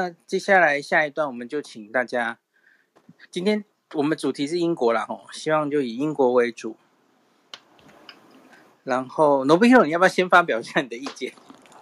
[0.00, 2.38] 那接下来下一段，我们就请大家，
[3.30, 3.62] 今天
[3.92, 6.74] 我们主题是英国啦，吼，希望就以英国为主。
[8.82, 11.34] 然后，Nobuhiro，你要不要先发表一下你的意见？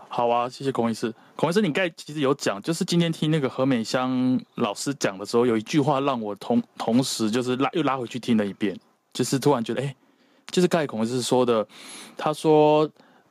[0.08, 1.14] 好啊，谢谢孔医师。
[1.36, 8.76] 孔医师，你刚才其实有讲，就是今天听那个何美香老师讲的时候，有一句话让我同同时就是拉又拉回去听了一遍，
[9.12, 9.94] 就是突然觉得，哎，
[10.48, 11.64] 就是刚才孔医师说的，
[12.16, 12.90] 他说，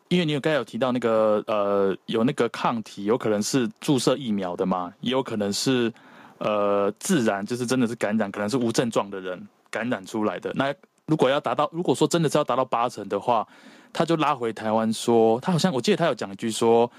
[0.10, 5.92] 因为你有刚才有提到那个呃，有那个抗体，有可能是注射疫苗的嘛，也有可能是
[6.38, 10.52] 呃自然，就是真的是感染，可能是无症状的人感染出来的。
[10.56, 10.74] 那
[11.06, 13.48] 如果要达到，如果说真的是要达到八成的话，
[13.92, 16.90] 他就拉回台湾说，他好像我记得他有讲一句说。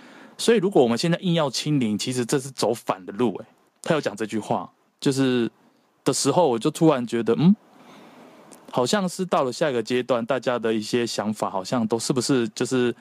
[0.41, 3.34] 所以，如果我们现在硬要清零，其实这是走反的路。
[3.42, 3.47] 哎，
[3.83, 5.50] 他有讲这句话，就是
[6.05, 7.56] 的时候，我就突然觉得，嗯，
[8.70, 12.94] 好像是到了下一个阶段，大家的一些想法好像都是不是就是，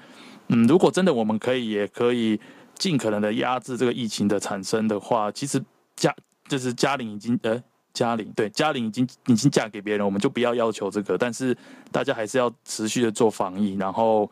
[0.47, 2.39] 嗯，如果真的我们可以，也可以
[2.75, 5.63] 尽可能的压制这个疫情的产生的话，其实
[5.95, 6.13] 嘉
[6.47, 7.61] 就是嘉玲已经，呃，
[7.93, 11.55] 嘉玲对嘉玲已经已经嫁给别人，我们就不要要求这个，但是
[11.91, 14.29] 大家还是要持续的做防疫，然后，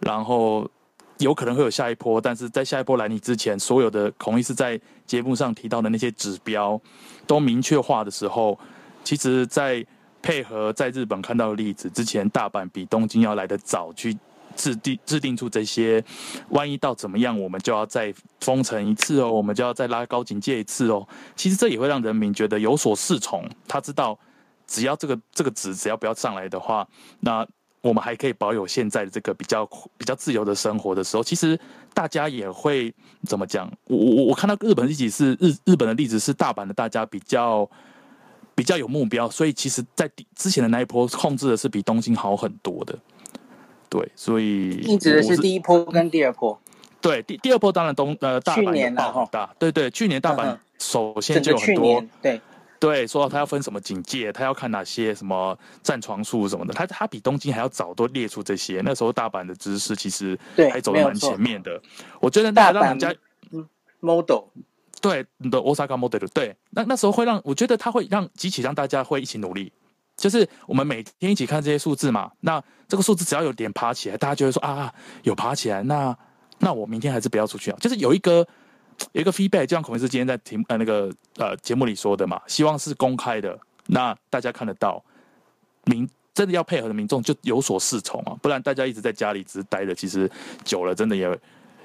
[0.00, 0.68] 然后。
[1.18, 6.80] 有可能会有下一波，但是在下一波来临之前，所有的孔医师在节目上提到的那些指标
[7.28, 8.58] 都明确化的时候，
[9.04, 9.86] 其实，在
[10.22, 14.16] 配合在日本看到的例子之前，大阪比东京要来得早去
[14.56, 16.02] 制定制定出这些，
[16.50, 21.06] 万一到怎么样，我们就要再封城一次哦，我们就要再拉高警戒一次哦。
[21.36, 24.18] 其实这也会让人民觉得有所适从，他知道
[24.66, 26.86] 只要这个这个值只要不要上来的话，
[27.20, 27.46] 那。
[27.82, 31.58] 我们还可以保有现在的这个比较比较自由的生活的时候，其实
[31.92, 32.94] 大家也会
[33.26, 33.68] 怎么讲？
[33.88, 37.68] 我我我看到日本例子是日日本的例子是大阪的，大家比较
[38.54, 42.98] 比较有目标，所以其实，在之前的那一波控制的是比东京好很多的。
[43.88, 46.58] 对，所以你指的是第一波跟第二波？
[47.00, 52.40] 对，第第二波当然东呃大阪也爆很大，对对，去年大阪首先就有很多对。
[52.78, 58.80] 对，说到他要分什么警戒，他要看哪些什么占床数什么的，他他比东京还要早都列出这些。
[58.84, 61.80] 那时候大阪的知识其实还走得蛮前面的。
[62.18, 63.14] 我觉得那让人家
[64.00, 64.46] model
[65.02, 69.70] 对你的 Osaka model 对，那那时候会让我觉得他会让激起让大家会一起努力，
[70.16, 72.32] 就是我们每天一起看这些数字嘛。
[72.40, 74.90] 那这个数字只要有点爬起来，大家就会说啊，
[75.24, 76.16] 有爬起来，那
[76.60, 77.76] 那我明天还是不要出去啊。
[77.80, 78.46] 就是有一个。
[79.12, 85.02] 有一个 feedback，就像孔明师今天在题呃那个呃节目里说的嘛，希望是公开的，那大家看得到，
[85.86, 90.30] 民真的要配合的民众就有所适从啊，不然大家一直在家里只是待着，其实
[90.62, 91.26] 久了真的也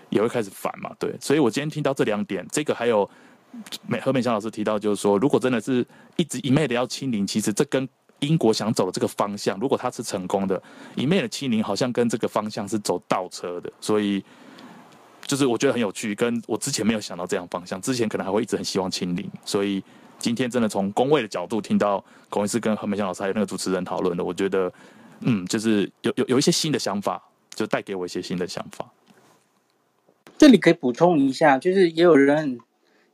[0.10, 3.10] 也会开始烦嘛，对，所以我今天听到这两点，这个还有
[3.88, 5.86] 美何美香老师提到，就是说如果真的是
[6.16, 7.88] 一直一昧的要清零，其实这跟
[8.20, 10.62] 英国想走的这个方向，如果他是成功的，
[10.96, 14.24] 一昧的清零好像跟这个方向是走倒车的，所以。
[15.26, 19.84] 就是我觉得很有趣，跟我之前没有想到这样方向，之前可能还会一直很希望清零，所以
[20.18, 24.72] 今天真的从公卫的角度听到孔医师跟何美香老师还有那个主持人讨论的，我觉得，
[25.20, 27.22] 嗯，就是有有有一些新的想法，
[27.54, 28.90] 就带给我一些新的想法。
[30.38, 32.60] 这里可以补充一下，就是也有人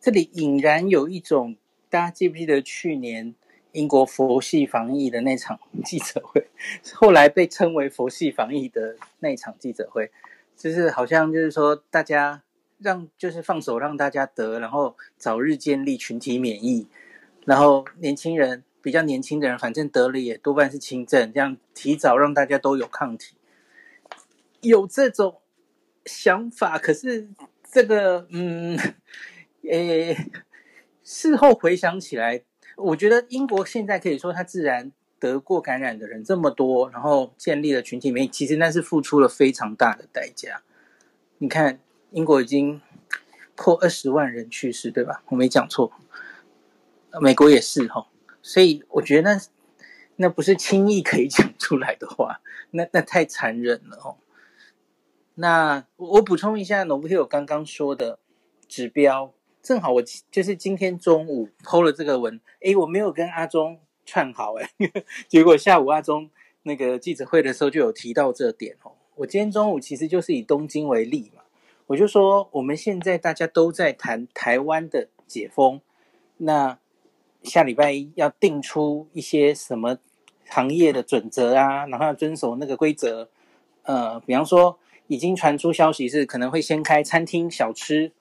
[0.01, 1.55] 这里隐然有一种，
[1.89, 3.33] 大家记不记得去年
[3.71, 6.49] 英国佛系防疫的那场记者会，
[6.93, 10.11] 后来被称为佛系防疫的那场记者会。
[10.57, 12.43] 就是好像就是说，大家
[12.77, 16.87] 让就是放手让大家得，然后早日建立群体免疫，
[17.45, 23.35] 然后年轻人比较年轻的人，反正得了也多半是轻症，这样提早让大家都有抗体，
[24.61, 25.37] 有这种
[26.05, 26.77] 想法。
[26.77, 27.29] 可是
[27.71, 28.77] 这个，嗯，
[29.69, 30.17] 诶，
[31.03, 32.43] 事后回想起来，
[32.77, 34.91] 我觉得英国现在可以说它自然。
[35.19, 40.63] 得过感染的人这么多，然后建立了群体免疫，其实那是付出了非常大的代价。
[41.37, 41.79] 你看，
[42.11, 42.81] 英国已经
[43.55, 45.23] 破二十万人去世，对吧？
[45.29, 45.93] 我没讲错。
[47.21, 48.09] 美国也是哈，
[48.41, 49.41] 所以我觉得那
[50.17, 52.41] 那不是轻易可以讲出来的话，
[52.71, 54.17] 那那太残忍了哦。
[55.35, 58.19] 那我补充一下，Nobuhiro 刚刚说的
[58.67, 63.79] 指标，正好我就是今天中午 PO 了这个文，诶，我没有跟阿中。
[64.05, 64.69] 串好哎，
[65.29, 66.29] 结果下午阿中
[66.63, 68.91] 那个记者会的时候就有提到这点哦。
[69.15, 71.41] 我今天中午其实就是以东京为例嘛，
[71.87, 75.79] 我就说我们现在大家都在谈台湾的解封，
[76.35, 76.77] 那
[77.43, 79.97] 下礼拜一要定出一些什么
[80.49, 83.29] 行业的准则啊，然后要遵守那个规则。
[83.83, 84.77] 呃，比方说
[85.13, 88.11] 已经传出消息是可能会先开餐厅、小吃，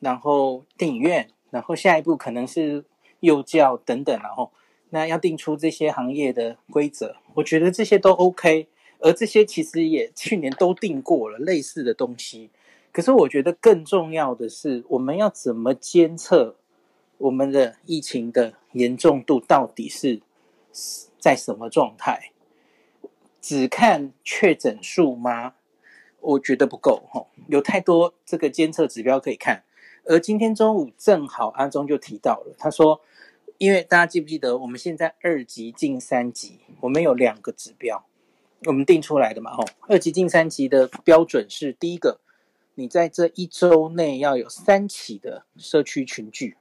[0.00, 2.84] 然后电影院，然后下一步可能是
[3.20, 4.50] 幼教等等，然后。
[4.90, 8.68] 那要定出这些行业的规则，我觉得这些都 OK，
[9.00, 12.48] 而这些其实也去年都定过了类似的东西。
[12.90, 16.56] 可是我觉得更重要的是，我们要怎么监测
[17.18, 20.22] 我们的疫情的严重度到底是
[21.18, 22.32] 在什么状态？
[23.42, 25.52] 只看确诊数吗？
[26.20, 29.64] 我觉得不够哈，有太多这个监测指标可以看。
[30.04, 33.00] 而今天中午正好阿中就提到了，他说，
[33.58, 38.06] 因为大家记不记得我们现在二级进三级，我们有两个指标，
[38.64, 42.20] 我们定出来的嘛吼，二级进三级的标准是第一个，
[42.74, 46.56] 你在这一周内要有三起的社区群聚，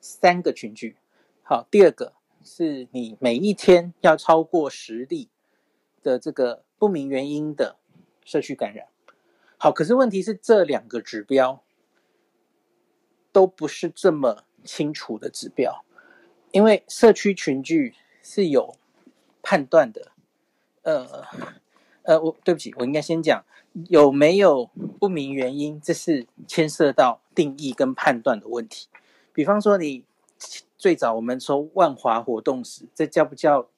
[0.00, 0.96] 三个群聚。
[1.42, 2.12] 好，第二个
[2.44, 5.28] 是你每一天要超过十例
[6.02, 7.76] 的这个不明原因的。
[8.28, 8.88] 社区感染，
[9.56, 11.62] 好，可是问题是这两个指标
[13.32, 15.82] 都不是这么清楚的指标，
[16.52, 18.76] 因为社区群聚是有
[19.40, 20.12] 判断的。
[20.82, 21.24] 呃
[22.02, 23.42] 呃，我对不起，我应该先讲
[23.88, 24.66] 有没有
[25.00, 28.88] 不明原因，这是牵涉到定义跟判断的问题。
[29.32, 30.04] 比方说，你
[30.76, 33.70] 最早我们说万华活动时，这叫不叫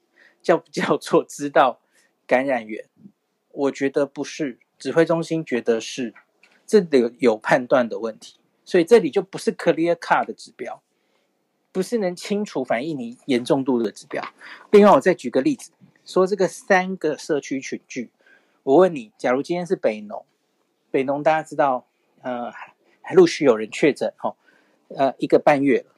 [0.42, 1.78] 叫不叫做知道
[2.26, 2.88] 感染源？
[3.52, 6.14] 我觉得不是，指挥中心觉得是，
[6.66, 10.82] 这里有判断的问题，所以这里就不是 clear cut 的指标，
[11.72, 14.22] 不是能清楚反映你严重度的指标。
[14.70, 15.72] 另外，我再举个例子，
[16.04, 18.10] 说这个三个社区群聚，
[18.62, 20.24] 我问你，假如今天是北农，
[20.90, 21.86] 北农大家知道，
[22.22, 22.52] 呃，
[23.02, 24.36] 还陆续有人确诊，哈，
[24.88, 25.96] 呃，一个半月了。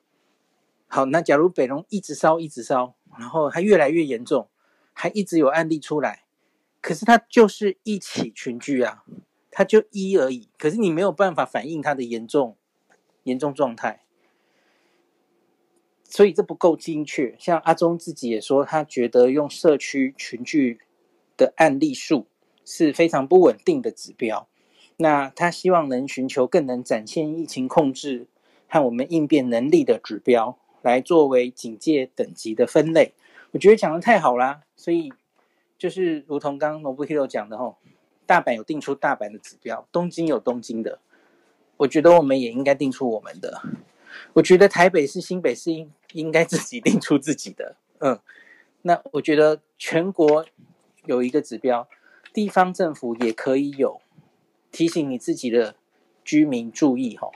[0.88, 4.48] 好，那假如北农一直烧，一直烧，然后还越来越严重，
[4.92, 6.21] 还一直有案例出来。
[6.82, 9.04] 可是它就是一起群聚啊，
[9.52, 10.48] 它就一而已。
[10.58, 12.56] 可是你没有办法反映它的严重
[13.22, 14.02] 严重状态，
[16.02, 17.36] 所以这不够精确。
[17.38, 20.80] 像阿中自己也说，他觉得用社区群聚
[21.36, 22.26] 的案例数
[22.64, 24.48] 是非常不稳定的指标。
[24.96, 28.26] 那他希望能寻求更能展现疫情控制
[28.68, 33.14] 和我们应变能力的指标，来作为警戒等级的分类。
[33.52, 35.12] 我觉得讲得太好啦，所以。
[35.82, 37.76] 就是如同刚刚 Nobuhiro 讲的吼，
[38.24, 41.00] 大阪有定出大阪的指标，东京有东京的，
[41.78, 43.60] 我觉得我们也应该定出我们的。
[44.34, 47.74] 我觉得台北市、新北市应应该自己定出自己的。
[47.98, 48.20] 嗯，
[48.82, 50.46] 那我觉得全国
[51.04, 51.88] 有一个指标，
[52.32, 54.00] 地方政府也可以有
[54.70, 55.74] 提醒你自己的
[56.22, 57.32] 居民注意吼。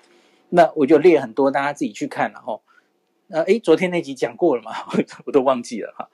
[0.51, 2.63] 那我就列很多，大家自己去看了吼。
[3.29, 4.71] 呃，诶，昨天那集讲过了嘛？
[5.27, 6.09] 我都忘记了哈。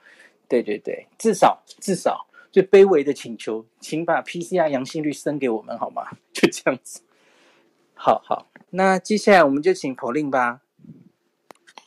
[0.52, 6.02] 对对对，至少至少最卑微的请求，请把 PCR 阳性率升给我们好吗？
[6.34, 7.00] 就这样子。
[7.94, 10.60] 好好，那接下来我们就请 Pauline 吧。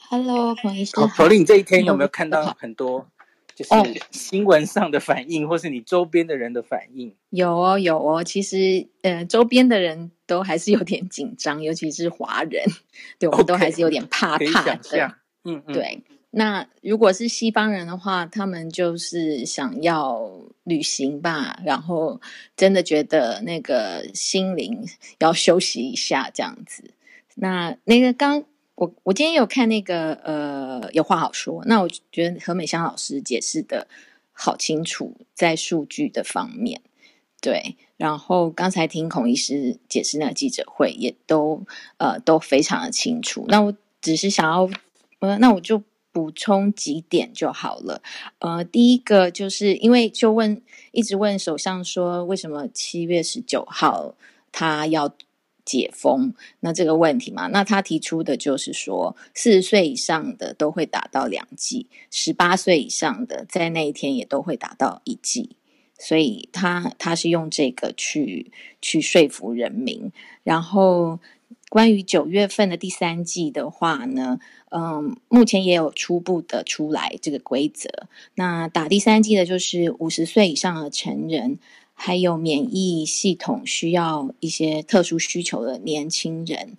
[0.10, 1.08] Hello，彭医生。
[1.08, 3.08] 好，Pauline 这一天有没有看到很多
[3.54, 3.72] 就是
[4.10, 7.16] 新闻上的反应，或是你周边的人的反应？
[7.30, 8.24] 有哦，有哦。
[8.24, 12.66] 其实，呃，周边的人都还是有点紧张，尤其是华人，
[13.20, 14.46] 对我们都还是有点怕怕的。
[14.46, 16.04] 可以想象，嗯嗯，对。
[16.38, 20.30] 那如果是西方人的话，他们就是想要
[20.66, 22.20] 旅行吧，然后
[22.58, 24.86] 真的觉得那个心灵
[25.20, 26.92] 要休息一下这样子。
[27.36, 28.44] 那那个刚
[28.76, 33.88] 我我今天有看那个呃有话好说，那我觉得何美香老师解释的
[34.34, 36.82] 好清楚，在数据的方面，
[37.40, 37.78] 对。
[37.96, 41.66] 然后刚才听孔医师解释那个记者会，也都
[41.96, 43.46] 呃都非常的清楚。
[43.48, 44.70] 那我只是想要
[45.20, 45.82] 呃，那我就。
[46.16, 48.02] 补充几点就好了。
[48.40, 50.62] 呃，第一个就是因为就问
[50.94, 54.16] 一直问首相说，为什么七月十九号
[54.54, 55.14] 他要
[55.66, 56.34] 解封？
[56.62, 65.58] 那这个问题嘛，那他提出的就是说，四十岁以上的都会打到两剂，十八岁以上的在那一天也都会打到一剂，
[66.00, 71.20] 所以他他是用这个去去说服人民，然后。
[71.70, 77.90] 关于九月份的第三季的话呢，嗯，目前也有初步的出来这个规则。
[78.36, 81.60] 那打第三季的就是五十岁以上的成人，
[81.94, 86.78] 还有免疫系统需要一些特殊需求的年轻人。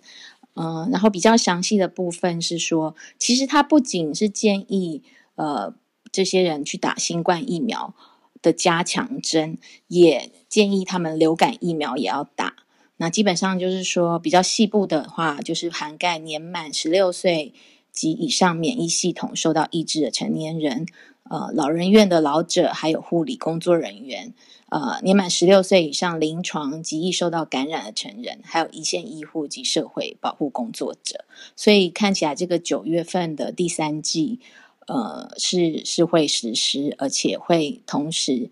[0.55, 5.03] 嗯，然后比较详细的部分是说，其实它不仅是建议
[5.35, 5.75] 呃
[6.11, 7.93] 这些人去打新冠疫苗
[8.41, 12.55] 的加强针，也建议他们流感疫苗也要打。
[12.99, 17.53] 那基本上就是说，比较细部的话，就是涵盖年满十六岁
[17.91, 20.87] 及以上免疫系统受到抑制的成年人，
[21.29, 24.33] 呃，老人院的老者，还有护理工作人员，
[24.69, 31.25] 呃，年满十六岁以上临床及易受到感染的成人，还有一线医护及社会保护工作者。
[31.55, 34.39] 所以看起来，这个九月份的第三季，
[34.87, 38.49] 呃，是是会实施，而且会同时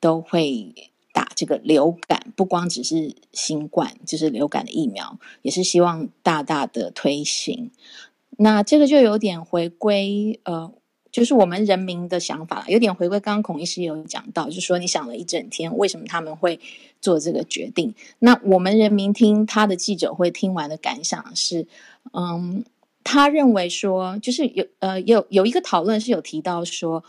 [0.00, 0.90] 都会。
[1.34, 7.70] 这个流感，不光只是新冠，就是流感的疫苗，也是希望大大的推行。
[8.36, 10.72] 那这个就有点回归，呃，
[11.12, 13.20] 就是我们人民的想法，有点回归。
[13.20, 16.58] 刚刚孔医师有讲到，就是说你想了一整天，为什么他们会
[17.00, 17.94] 做这个决定？
[18.18, 21.68] 那我们人民听他的记者会听完的感想是，
[22.12, 22.64] 嗯，
[23.04, 27.04] 他认为说，就是有呃有有一个讨论是有提到说，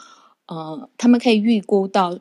[0.46, 2.20] 呃，他们可以预估到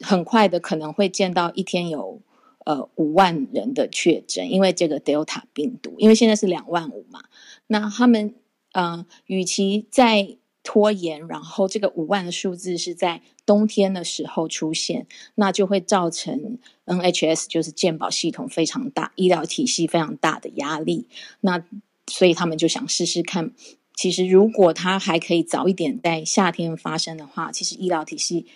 [0.00, 2.20] 很快的可能会见到一天有
[2.64, 7.24] 呃五万人的确诊，因为这个 Delta 病毒，因为现在是两万五嘛。
[7.68, 8.34] 那他们，
[8.72, 21.08] 呃，与其在拖延，然后这个五万的数字是在冬天的时候出现，那就会造成 NHS 就是健保系统非常大，医疗体系非常大的压力。
[21.40, 21.64] 那
[22.08, 23.52] 所以他们就想试试看，
[23.94, 28.46] 其实如果它还可以早一点在夏天发生的话，其实医疗体系，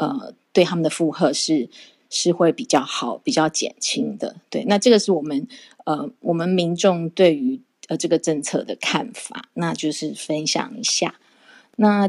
[0.00, 1.70] 呃，对他们的负荷是
[2.08, 4.36] 是会比较好、比较减轻的。
[4.50, 5.46] 对，那这个是我们
[5.84, 7.62] 呃，我们民众对于。
[7.88, 11.16] 呃，这个政策的看法，那就是分享一下。
[11.74, 12.08] 那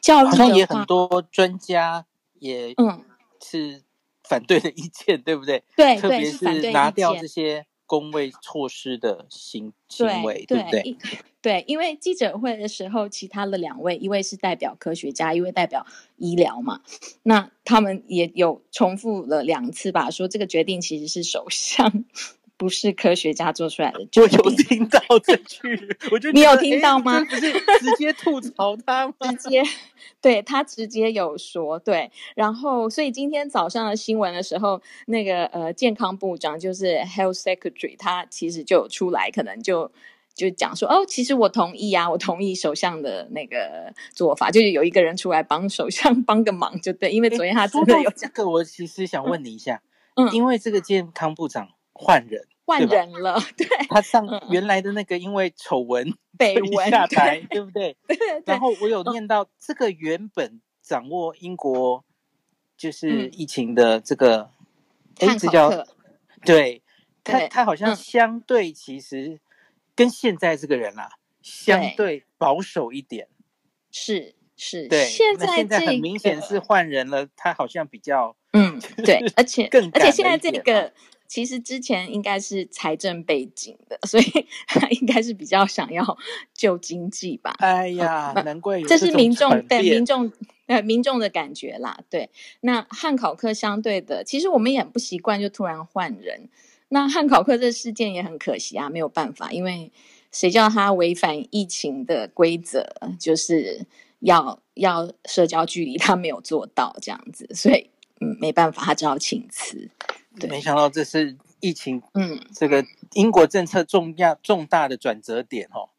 [0.00, 2.04] 教育好像也很多专家
[2.40, 3.04] 也嗯
[3.40, 3.82] 是
[4.24, 5.62] 反对的意见，嗯、对不对？
[5.76, 10.96] 对，特别是拿掉这些公卫措施的行行为，对，对不对？
[11.42, 15.84] 对，因为记者会的时候，其他的两位，一位是代表科学家，一位代表
[16.16, 16.80] 医疗嘛，
[17.22, 22.06] 那他们也有重复了两次吧，说这个决定其实是首相。
[22.62, 25.58] 不是科学家做出来的，我有听到这句，
[26.12, 27.18] 我就你有听到吗？
[27.28, 29.14] 不是直接吐槽他吗？
[29.36, 29.60] 直接
[30.20, 39.90] 对他直接有说对，然后所以今天早上的新闻的时候，那个呃健康部长就是 Health Secretary，他其实就出来，可能就
[40.32, 48.14] 就讲说哦，其实我同意啊，我同意首相的那个做法，就是有一个人出来帮首相帮个忙，就对，因为昨天他真的有讲。
[48.20, 49.82] 这个我其实想问你一下，
[50.14, 52.46] 嗯，因为这个健康部长换人。
[52.64, 56.54] 换人了，对， 他上原来的那个因为丑闻 被
[56.88, 57.96] 下台， 对不对？
[58.06, 58.42] 对对对。
[58.46, 62.04] 然后我有念到这个原本掌握英国
[62.76, 64.50] 就是疫情的这个，
[65.18, 65.84] 哎，这叫
[66.44, 66.82] 对，
[67.24, 69.40] 他他好像相对其实
[69.94, 71.08] 跟现在这个人啊
[71.42, 73.28] 相对保守一点，
[73.90, 75.04] 是是，对。
[75.06, 80.92] 现在现在很明显是换人了，他好像比较嗯，对，而且更而且现在这个。
[81.32, 86.18] 其实之前应该是财政背景的，所以他 应该是比较想要
[86.52, 87.54] 救经济吧。
[87.56, 90.30] 哎呀，难怪这，这是民众对民众
[90.66, 91.98] 呃民众的感觉啦。
[92.10, 92.28] 对，
[92.60, 96.50] 那汉考克相对的，其实我们也很不习惯，就突然换人。
[96.90, 99.90] 那汉考克这事件也很可惜啊，没有办法，因为
[100.30, 102.86] 谁叫他违反疫情的规则，
[103.18, 103.86] 就是
[104.20, 107.88] 要要社交距离，他没有做到这样子，所以
[108.20, 109.88] 嗯没办法，他只好请辞。
[110.38, 112.84] 对，没想到这是疫情，嗯，这个
[113.14, 115.90] 英国政策重要重大的转折点哦。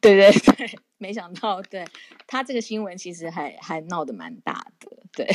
[0.00, 1.84] 对对对，没想到，对
[2.26, 5.26] 他这个新闻其实还还闹得蛮大的，对。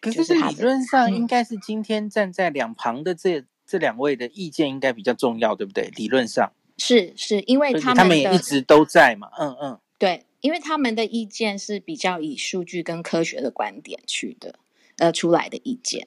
[0.00, 5.90] 可是，是理论上应该是今天站在两旁的这、嗯、这两位的意见应该比较重要，对不对？
[5.96, 14.56] 理论上是是因为他们他们也一直都在嘛，嗯嗯，对，因为他们的意见是比较以数据跟科学的观点去的，
[14.98, 16.06] 呃，出来的意见。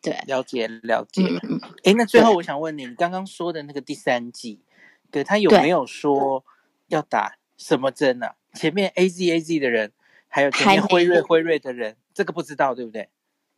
[0.00, 1.24] 对，了解了解。
[1.82, 4.60] 哎、嗯，那最后我想问你，你刚刚说的那个第三季，
[5.10, 6.44] 对，他有没有说
[6.86, 8.36] 要打什么针啊？
[8.54, 9.92] 前面 A Z A Z 的人，
[10.28, 13.08] 还有前面辉瑞辉瑞的人，这个不知道，对不对？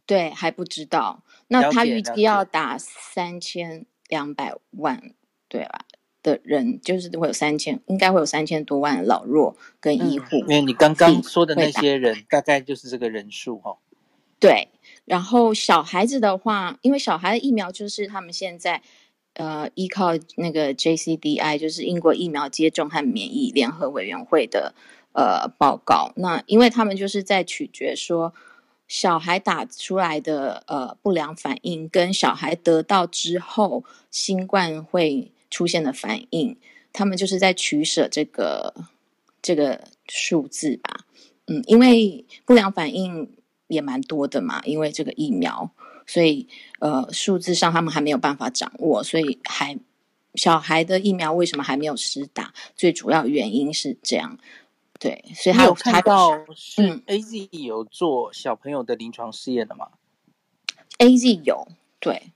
[0.07, 1.23] 对，还不知道。
[1.49, 5.13] 那他预计要打三千两百万，
[5.47, 5.85] 对吧？
[6.23, 10.37] 的人就是会有三千，应该会有三千多万老弱跟医护。
[10.37, 13.79] 因为你刚刚说的那些人，大概就是这个人数哈、哦。
[14.39, 14.69] 对。
[15.05, 18.81] 然后小孩子的话，因为小孩的疫苗就是他们现在，
[19.35, 24.73] 呃，依靠那个 JCDI，就是英国疫苗接种和免疫联合委员会的
[25.13, 26.13] 呃报告。
[26.15, 28.33] 那因为他们就是在取决说，
[28.87, 36.57] 小孩打出来的呃不良反应跟小孩得到之后新冠会出现的反应，
[36.93, 38.73] 他们就是在取舍这个
[39.43, 41.07] 这个数字吧。
[41.47, 43.29] 嗯，因为不良反应。
[43.71, 45.71] 也蛮多的嘛，因为这个疫苗，
[46.07, 46.47] 所以
[46.81, 49.79] 呃数字上他们还没有办法掌握，所以还
[50.35, 52.53] 小孩的疫苗为什么还没有施打？
[52.77, 54.39] 最主要原因是这样，
[54.99, 59.89] 对，所以他有看到是 A Z 有做小朋友的临床试验的吗？
[60.99, 61.67] 嗯，A Z 有，
[61.99, 62.33] 对，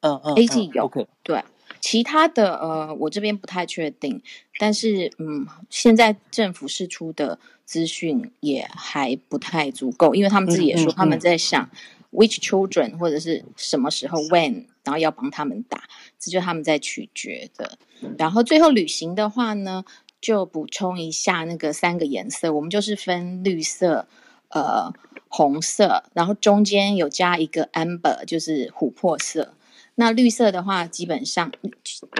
[0.00, 1.44] 嗯嗯，A Z 有，OK，对。
[1.80, 4.20] 其他的呃，我这边不太确定，
[4.58, 7.38] 但是嗯，现在政府释出的
[7.70, 11.70] 资讯也还不太足够，因为他们自己也说他们在想
[12.10, 15.84] ，which children 或者是什么时候 when，然后要帮他们打，
[16.18, 17.78] 这就他们在取决的。
[18.18, 19.84] 然后最后旅行的话呢，
[20.20, 24.08] 就补充一下那个三个颜色，我们就是分绿色、
[24.48, 24.92] 呃
[25.28, 29.54] 红色，然后中间有加一个 amber，就是琥珀色。
[30.00, 31.52] 那绿色的话，基本上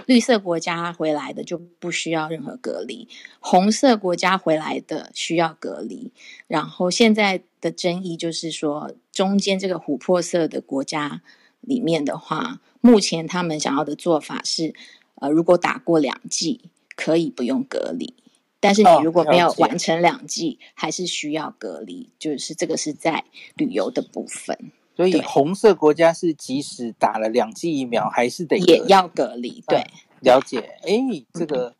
[0.05, 3.09] 绿色国家回来的就不需要任何隔离，
[3.41, 6.13] 红色国家回来的需要隔离。
[6.47, 11.23] 然后现在的争议就是说，中间这个琥珀色的国家
[11.63, 14.75] 里面的话，目前他们想要的做法是，
[15.15, 16.61] 呃，如果打过两剂，
[16.95, 18.13] 可以不用隔离，
[18.61, 22.11] 但是你如果没有完成两剂，还是需要隔离。
[22.19, 24.71] 就是这个是在旅游的部分。
[25.01, 29.65] 所以红色国家是即使打了两剂疫苗，还是得也要隔离。
[29.67, 29.87] 对，
[30.21, 30.79] 了解。
[30.83, 31.75] 哎，这个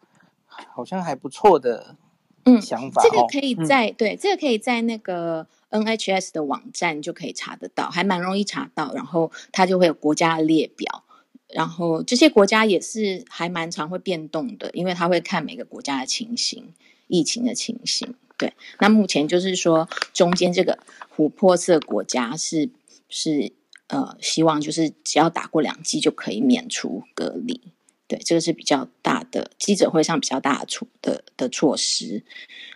[0.47, 1.97] 好像还不错的
[2.63, 3.03] 想法。
[3.03, 8.95] 嗯，这个可以在对，这个可以在那个 NHS 的网站就可以查得到，还蛮容易查到。
[8.95, 11.05] 然后它就会有国家的列表，
[11.49, 16.73] 然后这些国家也是还蛮常会变动的，因为它会看每个国家的情形、
[17.07, 18.15] 疫情的情形。
[18.39, 20.79] 对，那目前就是说中间这个
[21.15, 22.71] 琥珀色国家是。
[23.11, 23.53] 是
[23.89, 27.61] 呃，希望就是只要打过两剂就可以免除隔离，
[28.07, 32.25] 对，这个是比较大的记者会上比较大的措的的措施。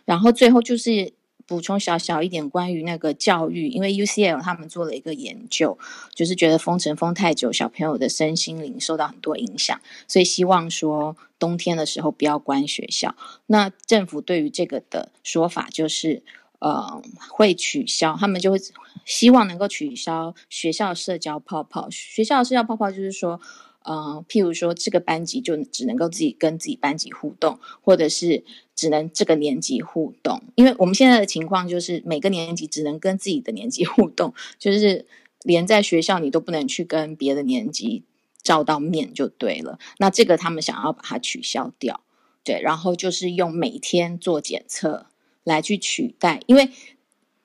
[0.05, 1.13] 然后最后就是
[1.47, 5.79] 补充小小一点关于那个教育，因为 UCL 他们做了一个研究，
[6.13, 13.15] 就是觉得封城封太久，小朋友的身心灵受到很多影响，所以希望说冬天的时候不要关学校。
[13.47, 16.25] 那政府对于这个的说法就是。
[16.65, 18.59] 呃，会取消，他们就会
[19.05, 21.91] 希望能够取消学校社交泡泡。
[21.91, 23.39] 学校社交泡泡就是说，
[23.83, 28.45] 呃，譬如说这个班级就只能够自己跟自己班级互动，或者是
[28.75, 30.41] 只能这个年级互动。
[30.55, 35.05] 因为我们现在的情况就是每个年级只能跟自己的年级互动，就是
[35.43, 38.05] 连在学校你都不能去跟别的年级
[38.43, 39.79] 照到面就对了。
[39.99, 42.01] 那这个他们想要把它取消掉，
[42.43, 45.09] 对，然后就是用每天做检测。
[45.45, 46.71] 来去取代，因为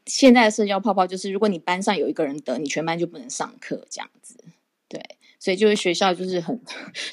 [0.06, 4.38] 现在的社交泡泡就是，如果你班上有一个人得，你全班就不能上课这样子，
[4.88, 5.02] 对，
[5.38, 6.60] 所以就是学校就是很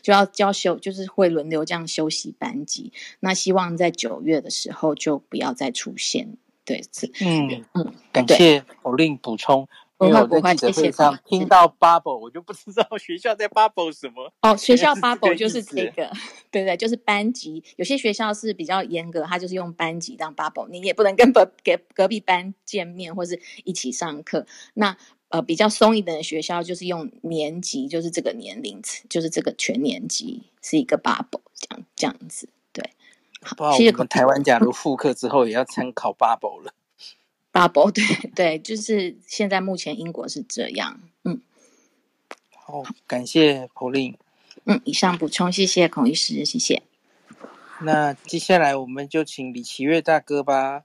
[0.01, 2.92] 就要就要休，就是会轮流这样休息班级。
[3.20, 6.83] 那希望在九月的时候就不要再出现，对，
[7.20, 9.68] 嗯嗯，感谢口令补充。
[9.98, 14.30] 因为我在记者会上听到 bubble，我就不知道学校在 bubble 什么。
[14.42, 16.11] 哦，学校 bubble 就是这个，
[16.50, 17.64] 对对，就是班级。
[17.76, 24.46] 有些学校是比较严格，他就是用班级当 bubble，你也不能跟隔给隔壁班见面或是一起上课。
[24.74, 24.96] 那
[25.28, 32.48] 呃，比较松一点的学校就是用年级，就是这个年龄层，就是这个全年级是一个 bubble，这样这样子。
[32.72, 32.90] 对，
[33.40, 33.90] 好，谢谢。
[33.90, 36.72] 我们台湾假如复课之后也要参考 bubble 了。
[37.57, 38.05] Bubble 对
[38.37, 41.40] 对，就是现在目前英国是这样，嗯，
[42.55, 44.16] 好，感谢 Pauline，
[44.64, 46.83] 嗯，以上补充，谢谢孔医师，谢谢。
[47.81, 50.85] 那接下来我们就请李奇岳大哥吧。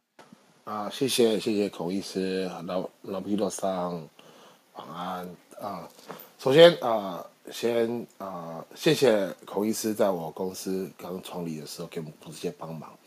[0.63, 4.07] 啊，谢谢谢谢孔医师，老老皮罗桑，
[4.75, 5.29] 晚安
[5.59, 5.89] 啊。
[6.39, 12.97] 首先啊，先啊，谢谢孔医师在我公司刚创立的时候给我们这些帮忙，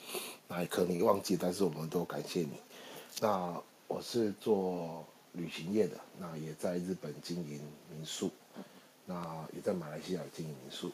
[0.49, 2.51] 那也可能你忘记，但是我们都感谢你。
[3.21, 8.31] 那我是做旅行业的，那也在日本经营民宿，
[9.07, 9.15] 那
[9.55, 10.91] 也在马来西亚经营民宿。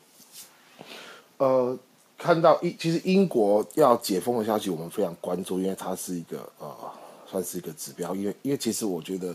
[1.38, 1.78] 呃，
[2.18, 6.92] 看到英其实英国要解封的消息，我们非常关注，因为它是一个呃，
[7.26, 8.14] 算是一个指标。
[8.14, 9.34] 因为因为其实我觉得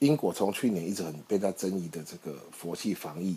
[0.00, 3.34] 英国从去年一直很被在争议的这个佛系防疫，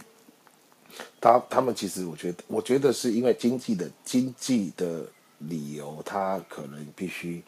[1.22, 5.06] 他他们其实我觉得我觉得是因为经济的经济的
[5.38, 7.42] 理由，他可能必须。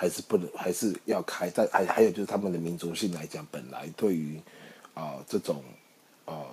[0.00, 1.50] 还是不能，还是要开。
[1.50, 4.38] 但还还有就是他们的民族性来讲，本来对于
[4.94, 5.62] 啊、呃、这种
[6.24, 6.46] 啊、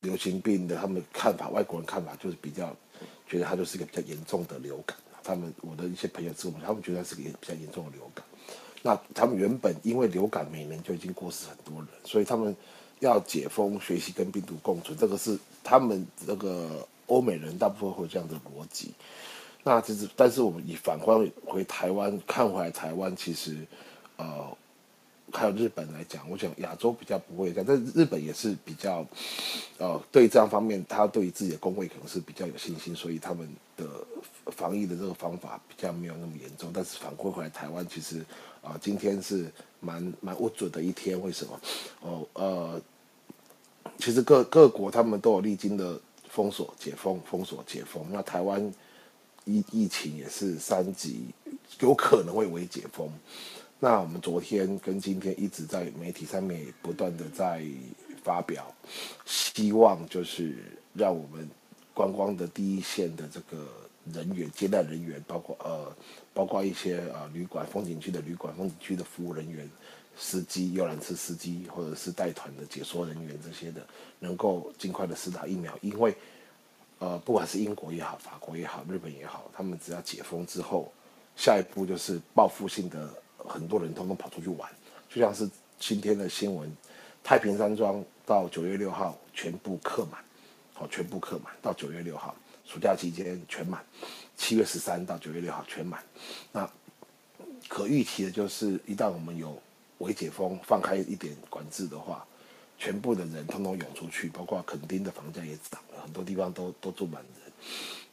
[0.00, 2.74] 流行病的他们看法，外国人看法就是比较
[3.28, 4.96] 觉得它就是一个比较严重的流感。
[5.22, 8.24] 他们我的一些朋友跟我们，他们觉得是个比较严重的流感。
[8.80, 12.56] 那他们原本因为流感每年就已经过世很多人，所以他们
[13.00, 18.94] 要解封，学习跟病毒共存，这个是他们这个欧美人大部分会有这样的逻辑。
[19.68, 23.66] 那其实，但是我们以反观回台湾看回来，台湾其实，
[24.16, 24.56] 呃，
[25.32, 29.04] 还有日本来讲，我想亚洲比较不会这样，但日本也是比较，
[29.78, 33.84] 呃，对这样方面，他对于自己的公卫可能是比较有信心，所以他们的
[34.52, 36.70] 防疫的这个方法比较没有那么严重。
[36.72, 38.24] 但是反归回来台湾，其实
[38.62, 39.50] 啊、今天是
[39.80, 41.60] 蛮蛮不准的一天，为什么？
[42.02, 42.80] 哦，呃，
[43.98, 48.72] 其实各各国他们都有历经的封锁、解封、封锁、解封，那台湾。
[49.46, 51.24] 疫疫情也是三级，
[51.80, 53.08] 有可能会微解封。
[53.78, 57.64] 那我们昨天跟今天一直在媒体上面不断的在
[58.22, 58.74] 发表，
[59.24, 60.58] 希望就是
[60.92, 61.48] 让我们
[61.94, 63.68] 观光的第一线的这个
[64.12, 65.94] 人员、接待人员，包括呃，
[66.34, 69.70] 包括一些呃旅馆、风景区的旅馆、风景区的服务人员、
[70.16, 73.86] 司机、游览车司机，或者是带团的解说人员这些的，
[74.18, 76.16] 能够尽快的施打疫苗，因为
[76.98, 80.92] 呃，不管是英国也好、法国也好、日本也好，他们只要解封之后，
[81.36, 83.08] 下一步就是报复性的。
[83.48, 84.68] 很多人通通跑出去玩，
[85.08, 86.68] 就像是今天的新闻，
[87.22, 90.20] 太平山庄到九月六号全部客满，
[90.74, 93.84] 好，全部客满到九月六号，暑假期间全满，
[94.36, 96.02] 七月十三到九月六号全满。
[96.50, 96.68] 那
[97.68, 99.56] 可预期的就是，一旦我们有
[99.98, 102.26] 微解封，放开一点管制的话，
[102.78, 107.52] 全部的人通通涌出去，包括垦丁的房价也涨了，很多地方都都住满人。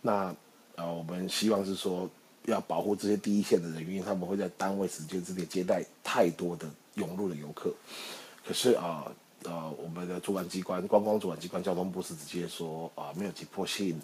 [0.01, 0.35] 那
[0.75, 2.09] 呃，我们希望是说。
[2.45, 7.73] 要保护这些第一线的人，因为他们会在单位时间之内接待太多的涌入的游客。
[8.45, 9.09] 可是啊
[9.43, 13.97] 呃，我们的主管机关，观光主管机关交通部是直接说啊、没有急迫性，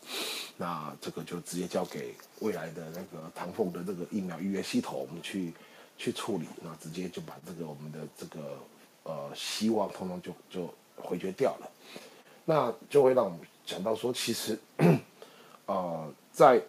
[0.56, 5.54] 那这个就直接交给未来的那个唐凤的这个疫苗预约系统，我们去
[5.98, 8.59] 去处理，那直接就把这个我们的这个
[9.36, 11.70] 希望通通就就回绝掉了。
[12.46, 14.58] 那就会让我们想到说，其实
[15.66, 16.62] 呃在。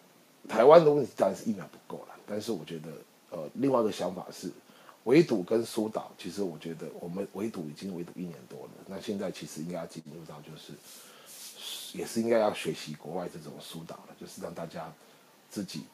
[0.48, 2.88] 台湾的问题当然是疫苗不够了，但是我觉得，
[3.30, 4.50] 呃，另外一个想法是，
[5.04, 10.72] 围堵跟疏导，其实我觉得我们围堵已经围堵一年多了，那现在其实应该要进入到就是，
[11.96, 14.90] 也是应该要学习国外这种疏导了，就是让大家
[15.50, 15.84] 自己。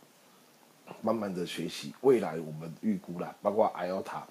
[1.03, 4.23] 慢慢的学习，未来我们预估了，包括 IOTA，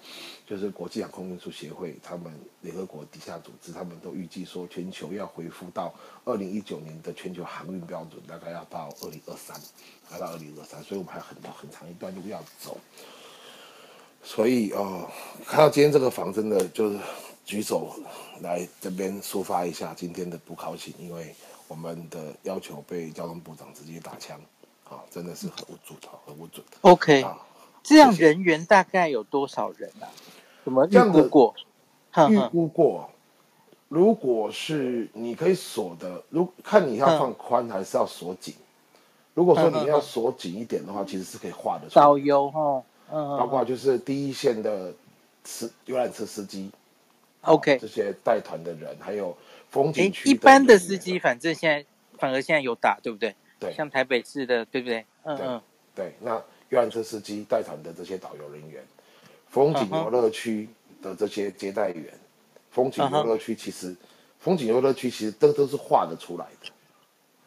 [0.46, 9.58] 就是国际航空运输协会，他们联合国底下组织，他们都预计说，全球要恢复到二零一九年的全球航运标准，大概要到二零二三，
[10.12, 12.78] 要到二零二三，所以我们还有很多很长一段路要走。
[14.22, 15.08] 所以哦，
[15.44, 16.98] 看到今天这个房，真的就是
[17.44, 17.94] 举手
[18.40, 21.32] 来这边抒发一下今天的不高兴，因为
[21.68, 24.40] 我们的要求被交通部长直接打枪。
[24.88, 26.76] 啊，真的是很无助的，很无助的。
[26.82, 27.24] OK，
[27.82, 30.06] 这样人员大概有多少人啊？
[30.64, 31.54] 怎么预估过？
[32.30, 33.10] 预估过。
[33.88, 38.54] 如果是你可以锁的，如看你要放宽还是要锁紧。
[39.34, 41.88] 如果说你要锁紧一点的话，其实是可以画的。
[41.90, 44.92] 导游哈，嗯，包括就是第一线的
[45.44, 46.70] 司游览车司机
[47.42, 49.36] ，OK，这些带团的人，还有
[49.70, 50.30] 风景区。
[50.30, 51.86] 一般的司机，反正现在
[52.18, 53.36] 反而现在有打，对不对？
[53.58, 55.04] 对，像台北市的，对不对？
[55.24, 55.62] 嗯嗯，
[55.94, 56.14] 对。
[56.20, 58.84] 那游览车司机带团的这些导游人员，
[59.48, 60.68] 风景游乐区
[61.00, 62.12] 的这些接待员，
[62.70, 63.96] 风景游乐区其实，
[64.38, 66.72] 风景游乐区其实都都是画的出来的。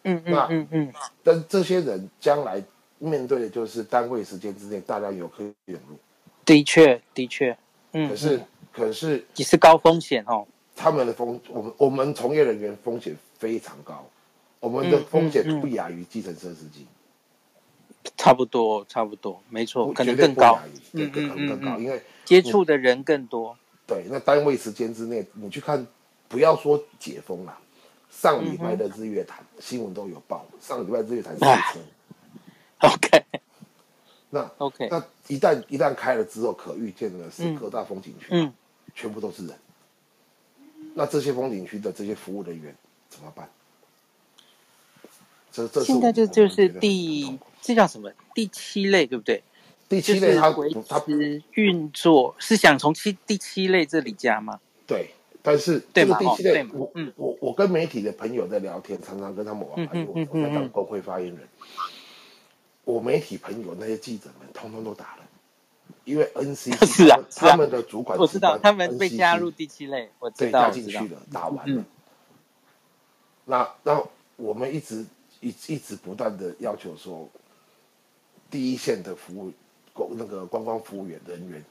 [0.04, 0.94] 嗯嗯嗯嗯。
[1.24, 2.64] 但这些人将来
[2.98, 5.98] 面对的就是单位时间之内大量游客涌入。
[6.46, 7.56] 的确，的确。
[7.92, 8.10] 嗯。
[8.10, 8.42] 可是，
[8.72, 10.48] 可是，也是高风险哦。
[10.76, 14.04] 他们的风，我们我们从业人员风险非常高。
[14.60, 16.86] 我们的风险不亚于计程车司机，
[18.18, 20.60] 差不多，差不多，没错，可能更高，
[20.92, 23.58] 对可能更高，因为接触的人更多。
[23.88, 25.88] 对，那单位时间之内，你去看，
[26.28, 27.58] 不要说解封了，
[28.12, 31.80] 上礼拜的日月潭新闻都有报，上礼拜日月潭塞车。
[32.88, 33.26] OK，
[34.30, 38.54] 那 OK，那一旦一旦开了之后，可预见的是各大风景区，嗯，
[38.94, 39.58] 全部都是人。
[40.94, 42.76] 那这些风景区的这些服务人员
[43.10, 43.50] 怎么办？
[45.52, 49.44] 现在就就是第这叫什么第七类对不对？
[49.90, 54.60] 第七类它维持运作是想从七第七类这里加吗？
[54.86, 55.10] 对，
[55.42, 61.40] 但是这个第七类，我嗯我我跟媒体的朋友在聊天，常常跟他们往来，我我在当工会发言人，
[62.84, 65.24] 我媒体朋友那些记者们通通都打了，
[66.06, 71.84] 因为 NCC 是啊，他们的主管我知道他们被加入第七类，我知道加进去了，打完了，
[73.46, 74.04] 那那
[74.36, 75.04] 我们一直。
[75.42, 77.28] 一一直不断的要求说，
[78.52, 79.54] 第一线的服务，
[79.94, 81.64] 公那个观光服务员人员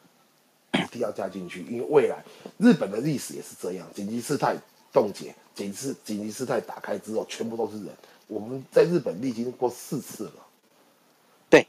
[0.73, 2.25] 一定要加进去，因为未来
[2.57, 4.57] 日本的历史也是这样，紧急事态
[4.93, 7.95] 冻结，紧急紧急事态打开之后，全部都是人。
[8.27, 10.47] 我们在日本历经过四次了，
[11.51, 11.67] 对，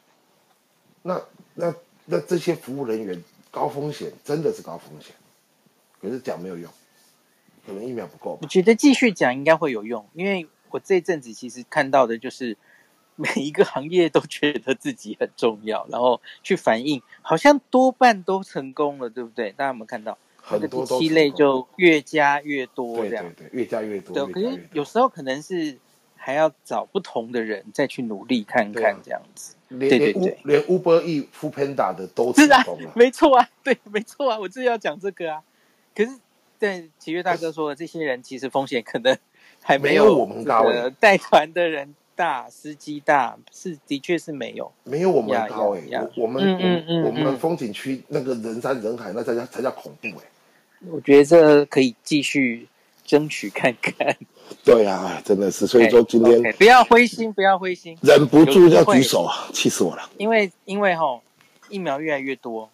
[1.01, 1.21] 那
[1.55, 5.13] 那那这些服务人员高风险，真的是高风险，
[6.01, 6.71] 可是讲没有用，
[7.65, 8.38] 可能疫苗不够。
[8.41, 10.47] 我觉得继续讲应该会有用，因为。
[10.71, 12.58] 我这阵子其实看到的就是
[13.15, 19.51] 每一个行业都觉得自己很重要，然后去反映，好像多半都成功了，对不对？
[19.51, 20.17] 大家有没有看到？
[20.41, 24.13] 很多第七类就越加越多，这样对对对，越加越多。
[24.15, 25.77] 对，可是有时候可能是
[26.15, 29.55] 还要找不同的人再去努力看看这样子。
[29.67, 32.91] 连对对对连 Uber E、Foodpanda 的都成功了。
[32.95, 35.43] 没错啊，对，没错啊，我就是要讲这个啊。
[35.93, 36.17] 可是，
[36.58, 39.15] 对启月大哥说的，这些人其实风险可能
[39.61, 40.65] 还没有我们高。
[40.99, 45.81] 带团的人大，司机大，是的确是没有，没有我们高哎。
[46.15, 50.25] 我们嗯嗯嗯，我们风景区那个人山人海，那才叫才叫恐怖哎。
[50.89, 52.67] 我觉得这可以继续
[53.05, 54.15] 争取看看。
[54.65, 60.09] 对啊，真的是，所以说今天 okay, okay, 不要灰心，不要灰心，忍不住要举手啊，气死我了。
[60.17, 61.21] 因为因为哈，
[61.69, 62.67] 疫苗越来越多，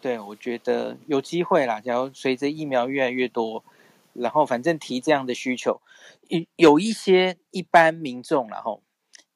[0.00, 1.80] 对，我觉得有机会啦。
[1.80, 3.64] 假如随着疫苗越来越多，
[4.18, 5.80] 然后反正提这样的需求，
[6.28, 8.82] 有有一些一般民众然后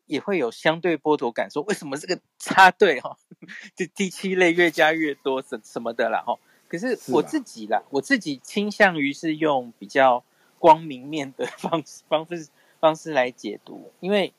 [0.06, 3.16] 也会有相对剥夺感，说为什么这个插队哈，
[3.76, 6.38] 这第七类越加越多什什么的啦哈。
[6.68, 10.24] 可是我自己啦，我自己倾向于是用比较。
[10.60, 12.48] 光明面的方式方式
[12.80, 14.34] 方式来解读，因为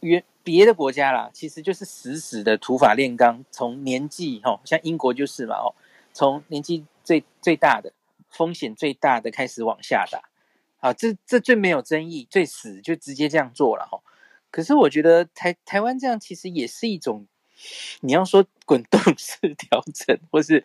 [0.00, 5.74] 原别的国家啦，其实就是死死的土法炼钢，从年纪哈，像英国就是嘛哦，
[6.14, 7.92] 从年纪最最大的
[8.32, 10.30] 风险最大的开始往下打，
[10.78, 14.00] 啊，这这最没有争议，最死就直接这样做了哈。
[14.50, 17.26] 可是我觉得台台湾这样其实也是一种，
[18.00, 20.64] 你要说滚动式调整，或是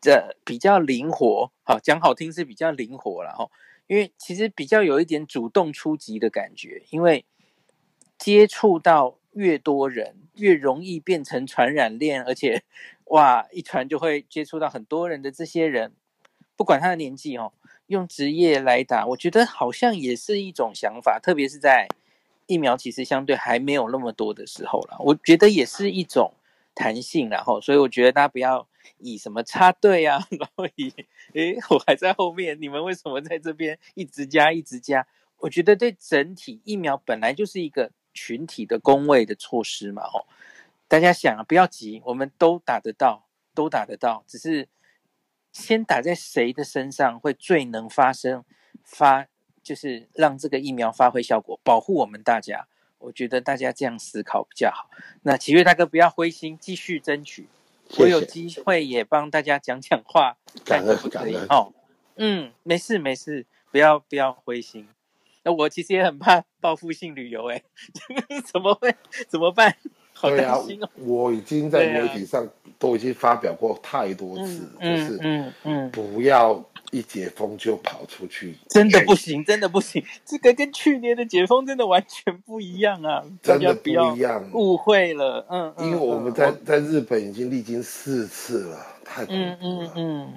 [0.00, 3.50] 这比较灵活，好讲好听是比较灵活了哈。
[3.86, 7.24] 因为其实比较有一点主动出击的感觉，因为
[8.16, 12.62] 接触到越多人，越容易变成传染链，而且
[13.06, 15.92] 哇，一传就会接触到很多人的这些人，
[16.56, 17.52] 不管他的年纪哦，
[17.86, 21.88] 用职业来打，我觉得好像也是一种想法，特别是在
[22.46, 26.32] 疫苗其实相对还没有那么多的时候了，我觉得也是一种
[26.74, 28.66] 弹性，然后所以我觉得大家不要。
[28.98, 30.92] 以什么插队啊， 然后以
[31.32, 35.06] 诶，我还在后面，你们为什么在这边一直加一直加？
[35.38, 40.26] 我觉得对整体疫苗本来就是一个群体的公卫的措施嘛，吼，
[40.86, 44.68] 大家想啊，不要急，我们都打得到，都打得到，只是
[45.54, 48.44] 先打在谁的身上会最能发生
[48.82, 49.26] 发，
[49.62, 52.66] 就是让这个疫苗发挥效果，保护我们大家。
[52.98, 54.90] 我觉得大家这样思考比较好。
[55.22, 57.46] 那启月大哥不要灰心，继续争取。
[57.98, 61.72] 我有机会也帮大家讲讲话，感恩感恩哦。
[62.16, 64.88] 嗯，没事没事，不要不要灰心。
[65.44, 67.62] 那我其实也很怕报复性旅游，哎，
[68.50, 68.94] 怎么会
[69.28, 69.76] 怎么办？
[70.14, 70.88] 好担心哦。
[70.96, 72.48] 我已经在媒体上
[72.78, 76.64] 都已经发表过太多次，就是嗯嗯，不要。
[76.90, 80.04] 一解封就跑出去，真的不行，真的不行。
[80.24, 83.24] 这个跟去年的解封真的完全不一样啊！
[83.42, 85.44] 真的不一样，误会了。
[85.50, 89.58] 嗯，因为我们在在日本已经历经四次了，太恐怖了。
[89.60, 90.32] 嗯嗯嗯。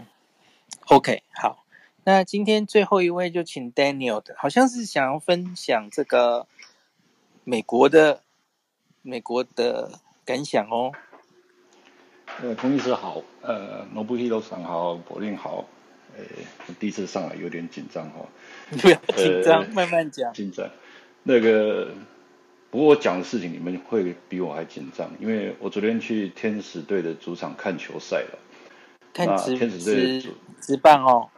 [0.88, 1.64] OK，好，
[2.06, 6.48] 那今天最后一位就请 Daniel 的，好像是想要分享这个
[7.44, 8.24] 美国的
[9.08, 9.90] 美国的
[10.26, 10.92] 感想哦。
[12.42, 15.66] 呃，孔医师好，呃，Nobuhiro 桑好，柏林好。
[16.18, 16.24] 呃，
[16.78, 18.26] 第一次上来有点紧张哈，
[18.82, 20.34] 不要紧张，呃、慢慢讲。
[20.34, 20.68] 紧张，
[21.24, 21.90] 那个，
[22.70, 28.40] 不过我讲的事情你们会比我还紧张，因为我昨天去天使队的主场看球赛了。
[29.14, 30.22] 看天使队
[30.60, 31.30] 直棒哦，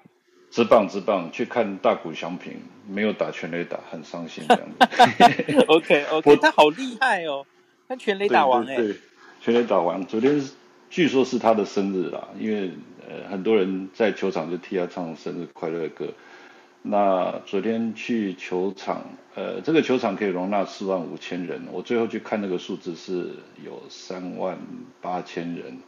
[0.49, 5.65] 直棒直棒，去看大谷翔平没有打全垒打，很伤心这样子。
[5.67, 7.45] OK OK，他好厉害哦，
[7.89, 8.95] 他全垒打王哎，对，
[9.41, 10.41] 全垒打王，昨天
[10.89, 12.71] 据说是他的生日啦，因为。
[13.12, 16.10] 呃，很多人在球场就替他唱生日快乐歌。
[16.84, 21.63] 那昨天去球场，呃，这个球场可以容纳四万五千人。
[21.71, 23.32] 我最后去看那个数字是
[23.65, 24.60] 有三万
[25.02, 25.80] 八千人。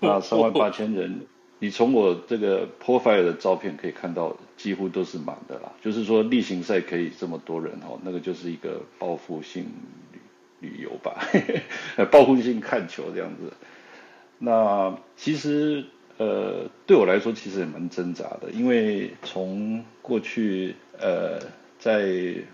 [0.00, 1.22] 那三万八千人，
[1.58, 5.72] 你从我这个 profile 的照片可以看到，几乎都是满的啦。
[5.82, 9.66] 就是说例行赛可以这么多人哦，那个就是一个报复性
[10.66, 11.28] 旅游吧，
[12.10, 13.52] 报复性看球这样子。
[14.38, 15.84] 那其实。
[16.18, 21.38] 呃，对我来说其实也蛮挣扎的，因为从过去，呃，
[21.78, 22.08] 在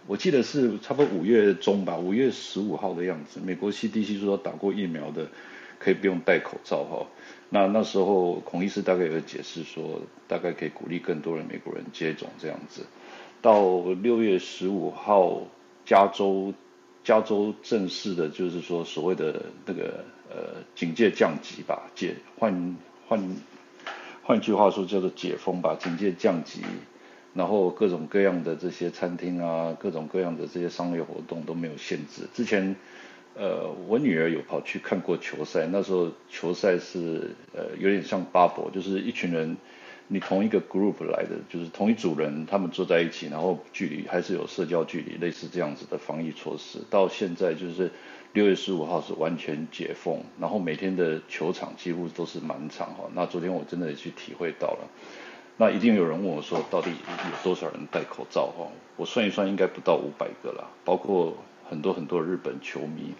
[0.08, 5.28] 我记得是差不多五月中吧，五月十五号的样子，美国 CDC 说打过疫苗的
[5.78, 7.06] 可以不用戴口罩哈。
[7.50, 12.84] 那那时候孔医师大概有解释说，大概可以鼓励更多的美国人接种这样子。
[13.40, 15.40] 到六月十五号，
[15.84, 16.52] 加州
[17.04, 23.20] 加州正式的就是说所谓的那个呃警戒降级吧，解换换。
[24.24, 26.60] 换句话说，叫做解封吧，警戒降级，
[27.34, 32.22] 然后各种各样的这些餐厅啊，各种各样的这些商业活动都没有限制。
[32.32, 32.76] 之前，
[33.34, 39.56] 呃，我女儿有跑去看过球赛，那时候球赛是呃有点像 bubble，就是一群人
[40.12, 46.80] 你同一个 group 来的，就是同一组人，他们坐在一起，然后距离还是有社交距离，类似这样子的防疫措施。
[46.90, 47.90] 到现在就是
[48.34, 53.04] 六月十五号是完全解封，然后每天的球场几乎都是满场哈。
[53.14, 54.80] 那昨天我真的也去体会到了。
[55.56, 58.68] 那一定有人问我说，到底有多少人戴口罩哈？
[58.96, 61.38] 我算一算，应该不到五百个了，包括
[61.70, 63.14] 很多很多日本球迷。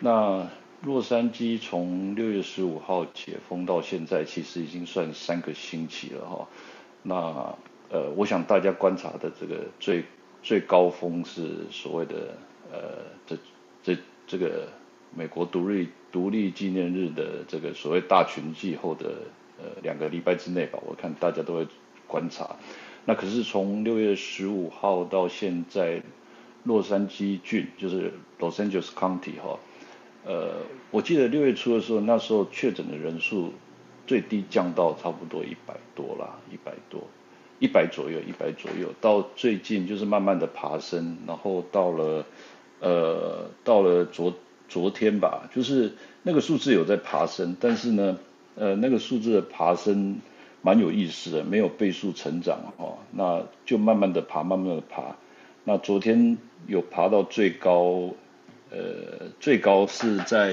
[0.00, 0.46] 那
[0.82, 6.48] 洛杉矶从六月十五号解封到现在，其实已经算三个星期了哈。
[7.02, 7.54] 那
[7.90, 10.04] 呃，我想大家观察的这个最
[10.42, 12.34] 最高峰是所谓的
[12.72, 12.78] 呃，
[13.26, 13.36] 这
[13.82, 14.68] 这这个
[15.14, 19.12] 美国独立独立纪念日的这个所谓大群聚后的
[19.58, 21.66] 呃两个礼拜之内吧，我看大家都会
[22.06, 22.56] 观察。
[23.04, 26.02] 那可是从六月十五号到现在，
[26.64, 29.58] 洛杉矶郡就是 Los Angeles County 哈。
[30.22, 30.50] 呃，
[30.90, 33.54] 我记得六月初的时候，那时候确诊的人数
[34.06, 37.04] 最低降到差不多一百多啦，一百多，
[37.58, 38.92] 一百左右，一百左右。
[39.00, 42.26] 到最近就是慢慢的爬升，然后到了
[42.80, 44.34] 呃，到了昨
[44.68, 48.18] 昨天吧，就是那个数字有在爬升，但是呢，
[48.56, 50.20] 呃，那个数字的爬升
[50.60, 55.16] 蛮有意思的，没有倍数成长哦，那就慢慢的爬，慢慢的爬。
[55.64, 58.10] 那昨天有爬到最高。
[58.70, 60.52] 呃，最高是在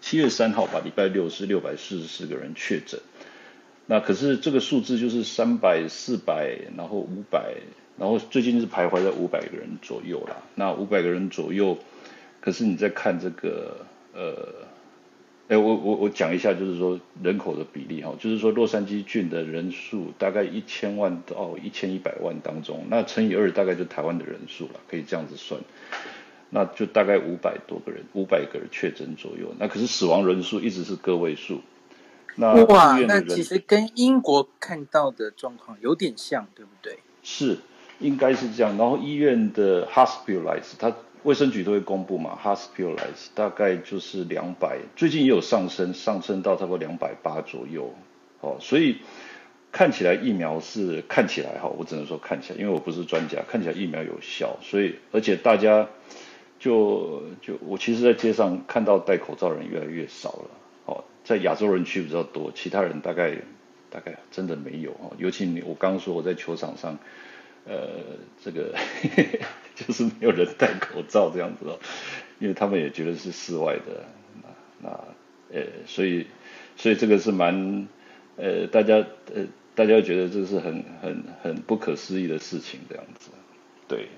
[0.00, 3.00] 七月三号吧，礼拜六是六百四十四个人确诊。
[3.86, 7.54] 那可是这个数字就是三百、四百，然后五百，
[7.98, 10.42] 然后最近是徘徊在五百个人左右啦。
[10.54, 11.78] 那五百个人左右，
[12.40, 14.54] 可是你再看这个，呃，
[15.48, 25.60] 哎，我我我讲一下，就是说人口的比例哈，就是说洛杉矶郡的人数大概一千万到一千一百万当中，那乘以二大概就台湾的人数了，可以这样子算。
[26.56, 29.54] 那就大概五百多个人，五百个人确诊左右。
[29.58, 31.60] 那可是死亡人数一直是个位数。
[32.36, 36.98] 那哇，那其实跟英国看到的状况有点像，对不对？
[37.22, 37.58] 是，
[37.98, 38.78] 应该是这样。
[38.78, 47.94] 然后医院的 hospitalize，它卫生局都会公布嘛，hospitalize 大概就是两百，最近也有上升，上升到差不多两百八左右。
[48.40, 48.96] 哦，所以
[49.72, 54.56] 看起来疫苗是看起来哈，我只能说看起来，因为我不是专家，看起来疫苗有效。
[54.62, 55.86] 所以而且大家。
[56.58, 60.50] 就就我其实，在街上看到戴口罩人越来越少了。
[60.86, 63.36] 哦，在亚洲人区比较多，其他人大概
[63.90, 64.92] 大概真的没有。
[64.92, 66.98] 哦，尤其你我刚刚说我在球场上，
[67.66, 67.88] 呃，
[68.42, 68.74] 这个
[69.74, 71.78] 就是没有人戴口罩这样子哦，
[72.38, 74.04] 因为他们也觉得是室外的。
[74.42, 74.48] 那
[74.82, 74.90] 那
[75.52, 76.26] 呃，所以
[76.76, 77.86] 所以这个是蛮
[78.36, 83.30] 呃，大家呃，大家觉得这是很很很不可思议的事情这样子，
[83.88, 84.08] 对。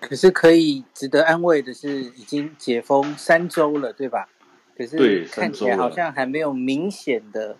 [0.00, 4.28] 可是可以值得安慰的是，已经解封三周了，对吧？
[4.76, 7.56] 可是看起来好像还没有明显的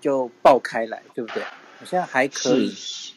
[0.00, 1.42] 就爆开来，对不对？
[1.42, 2.68] 好像还可以。
[2.68, 3.14] 是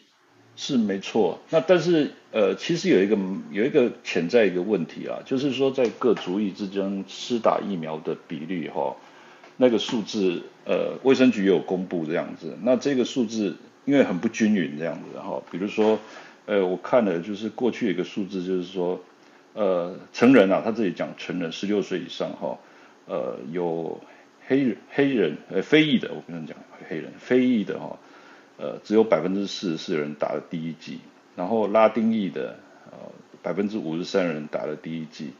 [0.56, 1.38] 是没错。
[1.50, 3.18] 那但是呃，其实有一个
[3.52, 8.96] 有一个潜在一个问题啊，就是说在各族裔之间施打疫苗的比率哈，
[9.58, 12.58] 那个数字呃，卫生局也有公布这样子。
[12.63, 16.00] 那这个数字因为很不均匀这样子哈，比如说。
[16.47, 19.01] 呃，我看了，就是过去有一个数字，就是说，
[19.53, 22.60] 呃，成人啊，他这里讲成人，十六岁以上哈，
[23.08, 23.99] 呃，有
[24.45, 26.55] 黑人黑人呃非裔的，我跟你讲
[26.88, 27.97] 黑人非裔的哈，
[28.58, 30.99] 呃，只有百分之四十四人打了第一剂，
[31.36, 32.60] 然后拉丁裔的
[32.91, 32.97] 呃
[33.41, 35.31] 百分之五十三人打了第一剂，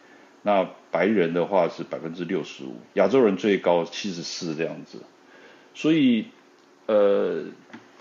[0.42, 4.98] 那白人的话是百分之六十五，亚洲人最高七十四这样子，
[5.76, 6.26] 所以
[6.88, 7.46] 呃。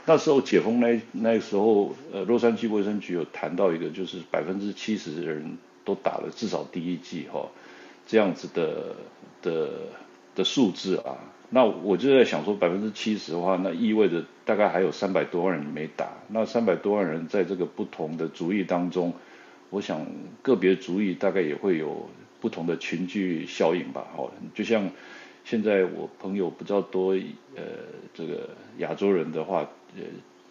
[0.07, 7.49] 那时候解封那那时候，呃，洛杉矶卫生局有谈到一个，就是百分之七十的人都打了至少第一剂哈，
[8.07, 8.97] 这样子的
[9.41, 9.71] 的
[10.35, 11.17] 的数字啊。
[11.49, 16.11] 那我就在想说，百分之七十的话，那意味着大概还有三百多万人没打。
[16.29, 19.15] 那三百多万人在这个不同的族裔当中，
[19.71, 20.05] 我想
[20.43, 22.11] 个别族裔大概也会有
[22.43, 24.07] 不同的群聚效应吧。
[24.19, 24.91] 哦，就像
[25.47, 27.15] 现在我朋友比较多，
[27.57, 27.63] 呃，
[28.13, 29.67] 这个亚洲人的话。
[29.97, 30.03] 呃，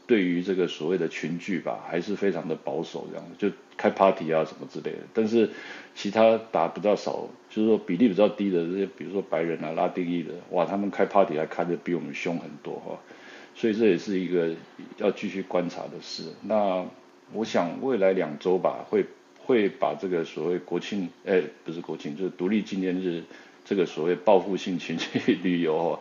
[0.05, 4.99] 对于这个所谓的群聚吧，还是非常的保守，这样就开 party 啊什么之类的。
[5.13, 5.49] 但是
[5.95, 12.99] 其他打比较少，就是说比例比较低的这些，比如说白人啊、拉丁裔的，哇，他们开 party 还开得比我们凶很多哈。
[13.55, 14.53] 所以这也是一个
[14.97, 16.23] 要继续观察的事。
[16.41, 16.85] 那
[17.31, 19.05] 我想未来两周吧，会
[19.45, 23.23] 会把这个所谓国庆，哎，不是国庆，就是独立纪念日
[23.63, 25.97] 这个所谓报复性群聚旅游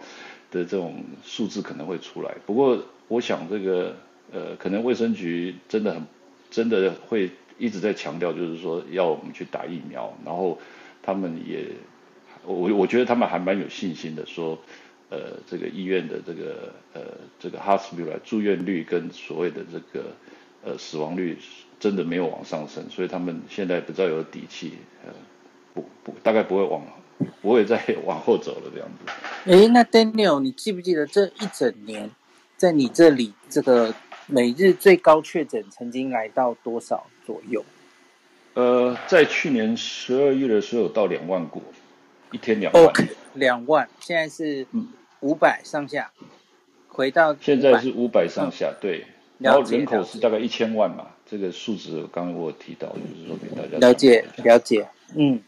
[0.50, 2.34] 的这种数字可能会出来。
[2.46, 2.84] 不过。
[3.08, 3.96] 我想这个
[4.32, 6.06] 呃，可能卫生局真的很
[6.50, 10.58] 真的会一直在强调，就是说要我们去打疫苗，然后
[11.02, 11.66] 他们也
[12.44, 14.58] 我我觉得他们还蛮有信心的，说
[15.10, 17.02] 呃这个医院的这个呃
[17.38, 20.06] 这个 hospital 住院率跟所谓的这个
[20.64, 21.36] 呃死亡率
[21.78, 24.72] 真的没有往上升，所以他们现在比较有底气，
[25.04, 25.12] 呃
[25.74, 26.82] 不不大概不会往
[27.40, 29.50] 不会再往后走了这样子。
[29.50, 32.10] 诶，那 Daniel，你记不记得这一整年
[32.62, 33.92] 在你这里这个
[34.28, 37.64] 每日最高确诊曾经来到多少左右？
[38.54, 41.60] 呃，在去年十二月的时候到两万过，
[42.30, 42.84] 一天两万。
[42.84, 44.64] Okay, 两万，现在是
[45.18, 46.12] 五百上下，
[46.86, 49.06] 回到现在是五百上下，对。
[49.38, 55.42] 然后人口是大概一千万嘛，这个数字刚刚我有提到，就是说给大家了解了解，嗯，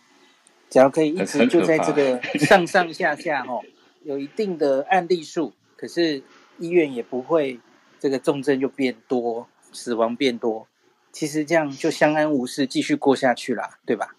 [0.69, 3.61] 只要可以一直就在这个 上上下下哦，
[4.03, 6.21] 有一定的案例数，可是
[6.59, 7.59] 医院也不会
[7.99, 10.67] 这个重症就变多，死亡变多。
[11.13, 14.15] 其实这样就相安无事，继续过下去啦，对吧？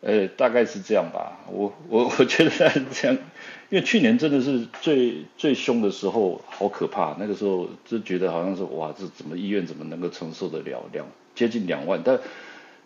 [0.00, 1.38] 呃，大概是这样吧。
[1.48, 2.64] 我我我觉得这
[3.06, 3.18] 样，
[3.68, 7.14] 因为去年真的是最最凶的时候，好可怕。
[7.20, 12.00] 那个时候就觉得好像是哇，这怎么医院怎么能够承受得了两接近两万？
[12.04, 12.18] 但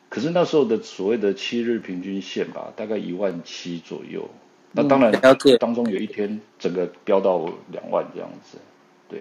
[0.09, 4.29] 可是那时候的所谓的七日平均线吧，大概一万七左右。
[4.73, 5.11] 那当然，
[5.59, 8.59] 当中有一天整个飙到两万这样子，
[9.09, 9.21] 对。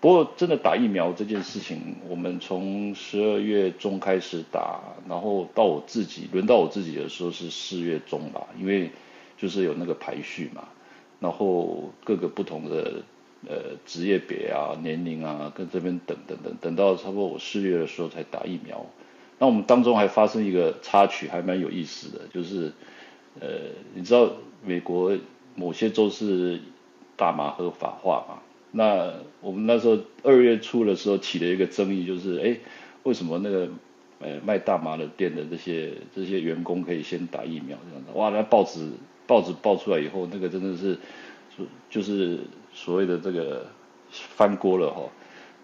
[0.00, 8.92] 不过，真的打疫苗这件事情，我们从十二月中开始打，然后到我自己轮到我自己的时候是四月中吧，因为
[9.36, 10.68] 就是有那个排序嘛，
[11.18, 13.02] 然后各个不同的
[13.48, 18.86] 呃职业别啊、年龄啊，跟这边等等等，等到差不多我四月的时候才打疫苗。
[19.40, 22.72] 那我们当中还发生一个插曲，还蛮有意思的，就是
[23.40, 23.48] 呃，
[23.94, 24.30] 你知道
[24.64, 25.18] 美国
[25.56, 26.60] 某些州是
[27.16, 28.38] 大麻合法化嘛？
[28.70, 32.58] 那我们那时候二月初的时候起了一个争议，就是哎，
[33.02, 33.68] 为什么那个
[34.20, 38.12] 呃卖大麻的店的这些这些员工可以先打疫苗这样子？
[38.14, 38.90] 哇，那报纸
[39.26, 40.98] 报纸报出来以后，那个真的是
[41.56, 42.40] 就就是
[42.74, 43.66] 所谓的这个
[44.10, 45.08] 翻锅了哈。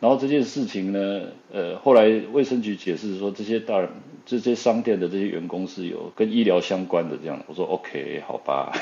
[0.00, 3.86] 然后这件事情呢，呃，后来卫生局解释说，这些大
[4.24, 7.42] 这些商店的这些员工是有跟医疗相关的这样。
[7.46, 8.72] 我说 OK，好吧，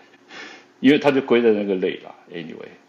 [0.80, 2.14] 因为他就归在那个类啦。
[2.30, 2.87] Anyway。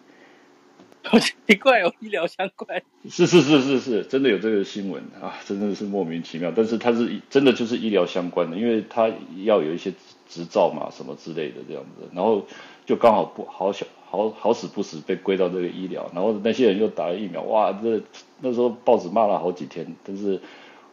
[1.04, 2.82] 好奇怪哦，医疗相关。
[3.10, 6.52] 是是是是是，真的有这个新闻啊，真的是莫名其妙。
[6.56, 9.10] 但是它是真的就是医疗相关的，因为它
[9.44, 9.94] 要有一些
[10.28, 12.10] 执照嘛，什么之类的这样子。
[12.14, 12.46] 然后
[12.86, 18.02] 就刚好不好小好好死不死被归到这个医疗，然后那些人又打了疫苗，哇，这
[18.42, 19.96] 那时候报纸骂了好几天。
[20.04, 20.42] 但是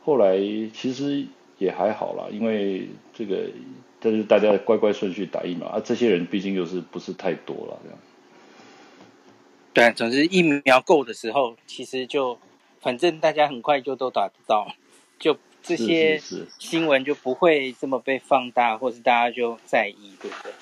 [0.04, 0.38] 后来
[0.72, 1.26] 其实
[1.58, 3.50] 也还好啦，因为这个
[3.98, 7.98] 但是大家乖乖顺序打疫苗啊，这些人毕竟又是不是太多了这样。
[9.76, 12.38] 对，总之疫苗够的时候，其实就
[12.80, 14.72] 反正大家很快就都打得到，
[15.18, 16.18] 就这些
[16.58, 20.52] 新闻就不会这么被放大，或是大家就在意，对不对？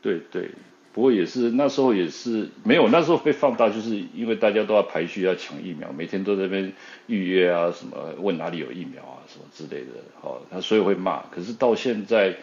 [0.00, 0.50] 对对，
[0.94, 6.72] 不过也是那时候也是没有，那时候被放大，就是因为大家都要排序要抢疫苗，每天都在那边
[7.08, 11.24] 预约啊，什么问哪里有疫苗啊，什么之类的，好，他所以会骂。
[11.26, 12.34] 可是到现在，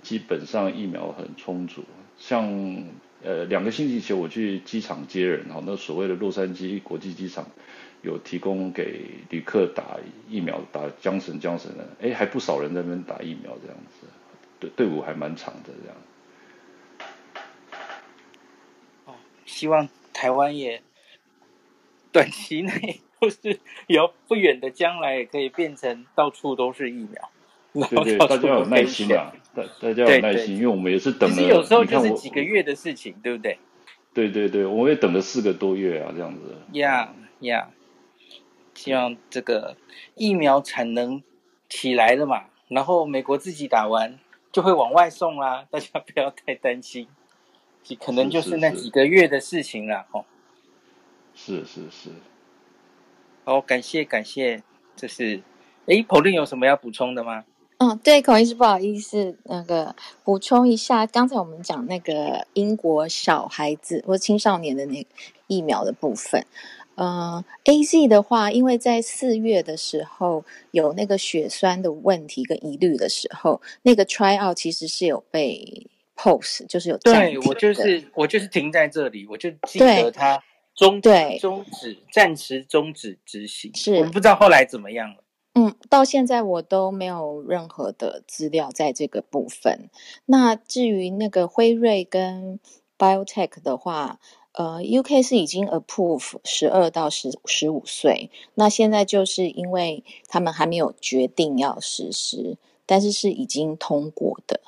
[0.00, 1.82] 基本上疫苗很充足，
[2.16, 2.84] 像。
[3.24, 7.46] 呃，两个星期前我去机场接人哈，那所谓的洛杉矶国际机场
[8.02, 9.00] 有提供给
[9.30, 9.96] 旅客打
[10.28, 14.06] 疫苗，打江神江神的，哎，还不少人在那边打疫苗这样子，
[14.60, 15.96] 队队伍还蛮长的这样。
[19.06, 19.14] 哦，
[19.46, 20.82] 希望台湾也
[22.12, 27.30] 短期内或是有不远的将来也可以变成到处都是疫苗。
[27.88, 29.32] 对对，大家有耐心啊！
[29.54, 31.36] 大大家要有耐心，因为我们也是等了。
[31.36, 33.58] 其实有时候就是几个月的事情，对不对？
[34.12, 36.56] 对对对，我也等了四个多月啊，这样子。
[36.72, 37.70] 呀呀，
[38.74, 39.76] 希望这个
[40.14, 41.22] 疫苗产能
[41.68, 44.18] 起来了嘛，然后美国自己打完
[44.52, 47.08] 就会往外送啦， 大家不要太担心，
[47.98, 50.24] 可能就是那几个月的事情了哦。
[51.34, 52.10] 是是是。
[53.44, 54.62] 好，感谢感谢，
[54.94, 55.42] 这是
[55.86, 57.44] 哎，Pauline 有什么要补充的吗？
[57.84, 65.08] 嗯，对，孔医师，不好意思，那个补充一下，刚才我们讲那个英国小孩子或青少年的那个
[65.48, 66.46] 疫苗的部分，
[66.94, 76.96] 嗯，AZ 的话，因为在四月的时候有那个血栓的问题跟疑虑的时候，那个 try out 其实是有被 pause，就是有。
[76.96, 80.42] 对，我就是我就是停在这里，我就记得他
[80.74, 85.23] 终对终止暂时终止执行，是我不知道后来怎么样了。
[85.54, 89.88] 嗯，到现在我都没有任何的资料在这个部分。
[90.26, 92.58] 那至于那个辉瑞跟
[92.98, 94.18] BioTech 的话，
[94.52, 98.30] 呃，UK 是已经 approve 十二到十十五岁。
[98.54, 104.60] 那现在就是因为他们还没有决定要实施，但是是已经通过的。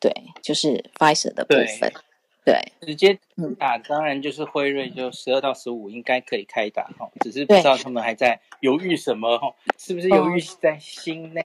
[0.00, 0.12] 对，
[0.42, 1.92] 就是 Pfizer 的部分。
[2.44, 3.18] 对，直接
[3.58, 11.44] 打当然就是辉瑞，就十二到十五应该可以开打哈，只是不知道他们还在犹豫什么哈，是不是犹豫在心内？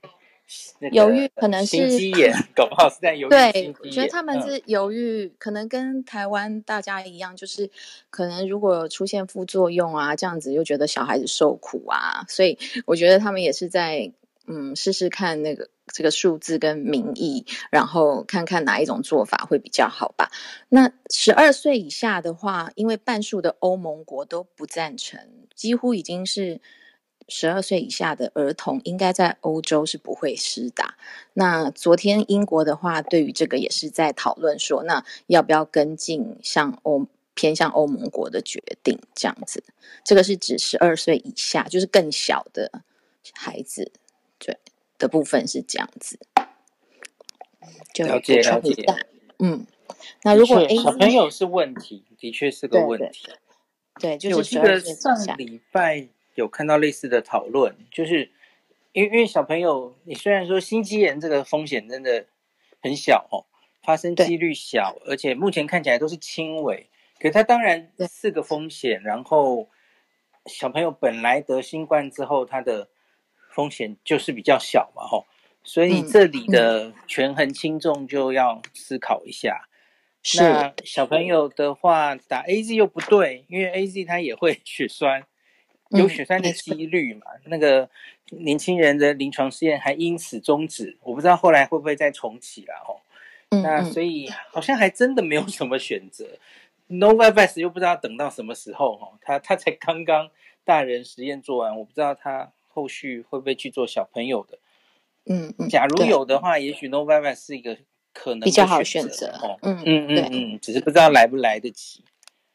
[0.92, 3.30] 犹豫可能是心肌炎，搞不好是在犹豫。
[3.30, 7.70] 对，我觉得他们是犹豫，嗯、可能跟台湾大家一样，就是
[8.08, 14.10] 可能如果出现副作用啊，这样子又觉得小孩子受苦啊，所以我觉得他们也是在
[14.48, 20.30] 嗯试试看那个这个数字跟民意，然后看看哪一种做法会比较好吧。
[20.68, 25.20] 那十二岁以下的话，因为半数的欧盟国都不赞成，
[25.54, 26.60] 几乎已经是。
[27.30, 30.96] 十二岁以下的儿童应该在欧洲是不会施打。
[31.34, 39.62] 那昨天英国的话，对于这个也是在讨论说，那要不要跟进像欧偏向欧盟国的决定这样子？
[40.06, 42.72] 这个是指十二岁以下，就是更小的
[43.34, 43.92] 孩子，
[44.38, 44.58] 对
[44.98, 46.18] 的部分是这样子。
[47.92, 48.84] 就了解了解。
[49.38, 49.66] 嗯，
[50.22, 53.26] 那如果小朋友是问题，的确是个问题。
[54.00, 54.80] 对，对，对，就是我记得。
[54.80, 56.08] 上礼拜。
[56.34, 58.30] 有看到类似的讨论，就是
[58.92, 62.26] 因为因为小朋友，你虽然说心肌炎这个风险真的
[62.80, 63.42] 很小哦，
[63.82, 69.02] 发生几率小，而且目前看起来都是轻微，可它当然四个风险。
[69.02, 69.68] 然后
[70.46, 72.88] 小朋友本来得新冠之后，他的
[73.50, 75.26] 风险就是比较小嘛，吼，
[75.64, 79.68] 所以这里的权衡轻重就要思考一下。
[80.22, 85.24] 是那小朋友的话，打 AZ 又不对，因为 AZ 它也会 血栓。
[85.90, 87.22] 有血栓的几率嘛？
[87.36, 87.88] 嗯、那个
[88.32, 93.00] 年轻人的临床试验还因此终止，我不知道后来会不会再重启了哦。
[93.48, 96.26] 嗯、那所以好像还真的没有什么选择。
[96.90, 100.28] Novavax 又不知道等到什么时候哦，他他才刚刚
[100.62, 104.60] 大人实验做完，我不知道他后续会不会去做小朋友的。
[105.24, 107.76] 嗯嗯，假如有的话，也许 Novavax 是一个
[108.12, 109.58] 可能比较好选择哦。
[109.62, 112.04] 嗯嗯嗯嗯，只是不知道来不来得及。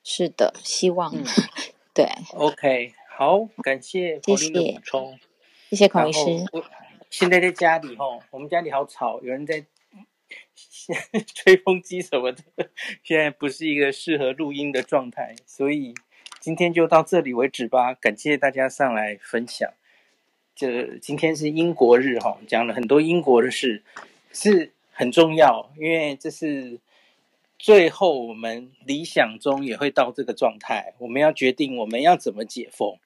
[0.01, 1.13] 是的，希望。
[1.13, 1.25] 嗯、
[1.93, 2.93] 对，OK。
[3.17, 5.19] 好，感谢谢谢的补充，
[5.69, 6.19] 谢谢孔医师。
[7.09, 9.65] 现在在家里吼，我们家里好吵，有人在
[11.35, 12.41] 吹风机什么的，
[13.03, 15.93] 现在不是一个适合录音的状态，所以
[16.39, 17.93] 今天就到这里为止吧。
[17.93, 19.69] 感谢大家上来分享。
[20.55, 23.83] 这今天是英国日哈，讲了很多英国的事，
[24.31, 26.79] 是很重要，因为这是。
[27.59, 30.95] 最后，我们理想中也会到这个状态。
[30.97, 32.97] 我们要决定我们要怎么解封。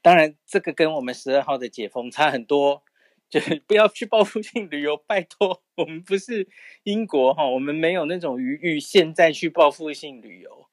[0.00, 2.84] 当然，这个跟我们十二号的解封差很多。
[3.28, 5.60] 就是不要去报复性旅游，拜托。
[5.74, 6.46] 我们不是
[6.84, 10.68] 英国哈，我们没有那种余裕现在去报复性旅游。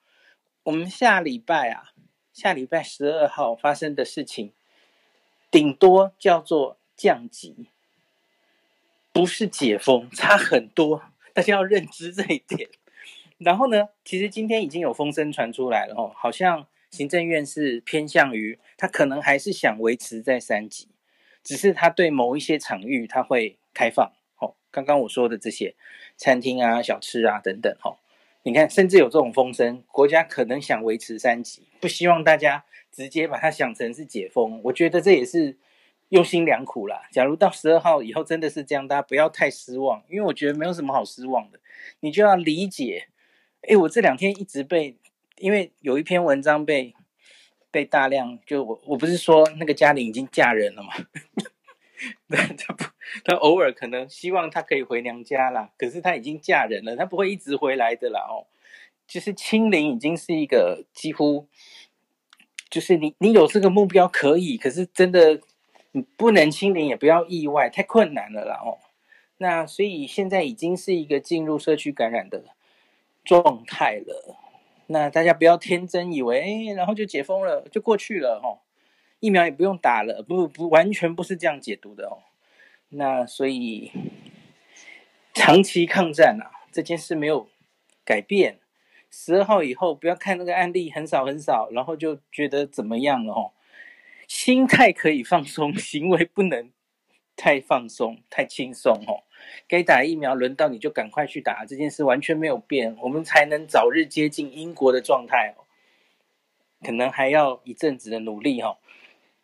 [0.61, 1.93] 我们下礼拜啊，
[2.31, 4.53] 下礼拜十二号发生的事情，
[5.51, 7.67] 顶多叫做降级，
[9.11, 11.03] 不是解封， 差很多。
[11.33, 12.69] 大家要认知这一点。
[13.37, 20.87] 然后呢，其实今天已经有风声传出来了哦，好像行政院是偏向于他可能还是想维持在三级，
[21.43, 24.53] 只是他对某一些场域他会开放哦。
[24.69, 25.73] 刚刚我说的这些
[26.15, 27.97] 餐厅啊、小吃啊等等哦，
[28.43, 34.61] 你看，甚至有这种风声，国家可能想维持三级，不希望大家直接把它想成是解封。
[34.65, 35.57] 我觉得这也是
[36.09, 37.03] 用心良苦啦。
[37.11, 41.59] 假如到十二号以后真的是这样，大家不要太失望，因为我觉得没有什么好失望的，
[42.01, 43.07] 你就要理解。
[43.61, 44.97] 哎，我这两天一直被，
[45.37, 46.93] 因为有一篇文章被
[47.69, 50.93] 被大量，就我我不是说那个嘉玲已经嫁人了嘛？
[52.57, 52.83] 他不，
[53.23, 58.47] 他偶尔可能希望他可以回娘家啦，可是他已经嫁人了，他不会一直回来的啦哦。
[59.07, 61.47] 就是清零已经是一个几乎，
[62.71, 65.39] 就是你你有这个目标可以，可是真的
[65.91, 68.79] 你不能清零也不要意外，太困难了啦哦。
[69.37, 72.45] 那所以现在已经是一个进入社区感染的。
[73.23, 74.35] 状态了，
[74.87, 78.65] 那大家不要天真以为，哎，然后就解封了，就过去了哦，
[79.19, 82.25] 疫苗也不用打了，不不，完全不是这样解读的哦。
[82.89, 83.91] 那所以
[85.35, 87.47] 长期抗战啊，这件事没有
[88.03, 88.57] 改变。
[89.11, 93.51] 十二号以后，不要看那个案例很少很少，然后就觉得怎么样了哦。
[94.27, 96.71] 心态可以放松， 行为不能
[97.35, 99.23] 太放松、太轻松哦。
[99.67, 105.65] 该打疫苗，轮到你就赶快去打，这件事完全没有变，我们才能早日接近英国的状态哦。
[106.81, 108.77] 可能还要一阵子的努力哦。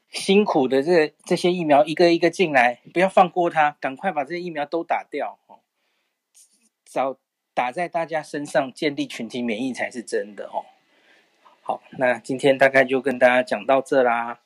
[0.10, 5.60] 辛苦的这这些疫苗一个一个进来，不要放过它，赶快把这些疫苗都打掉哦。
[6.86, 7.18] 早
[7.58, 10.62] 打在大家身上，建立群体免疫才是真的哦。
[11.64, 14.42] 好，那今天大概就跟大家讲到这啦。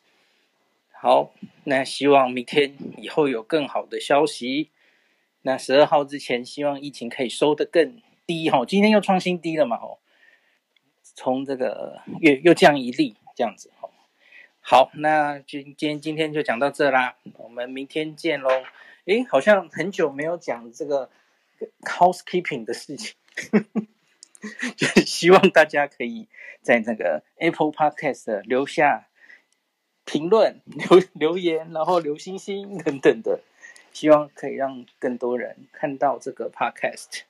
[0.94, 1.34] 好，
[1.66, 4.70] 那希望明天以后有更好的消息。
[5.42, 10.00] 那十二号之前，希望疫情可以收得更低哈，今天又创新低了嘛吼，
[11.04, 13.92] 从这个又又降一例这样子吼。
[14.62, 18.50] 好，那今今天今天就讲到这啦，我们明天见喽。
[19.04, 21.10] 诶，好像很久没有讲这个
[21.82, 23.16] housekeeping 的事情，
[24.76, 26.28] 就是希望大家可以
[26.62, 29.08] 在那个 Apple Podcast 留下
[30.06, 33.42] 评论、留留言，然后留星星等等的，
[33.94, 37.22] 希望可以让更多人看到这个 Podcast。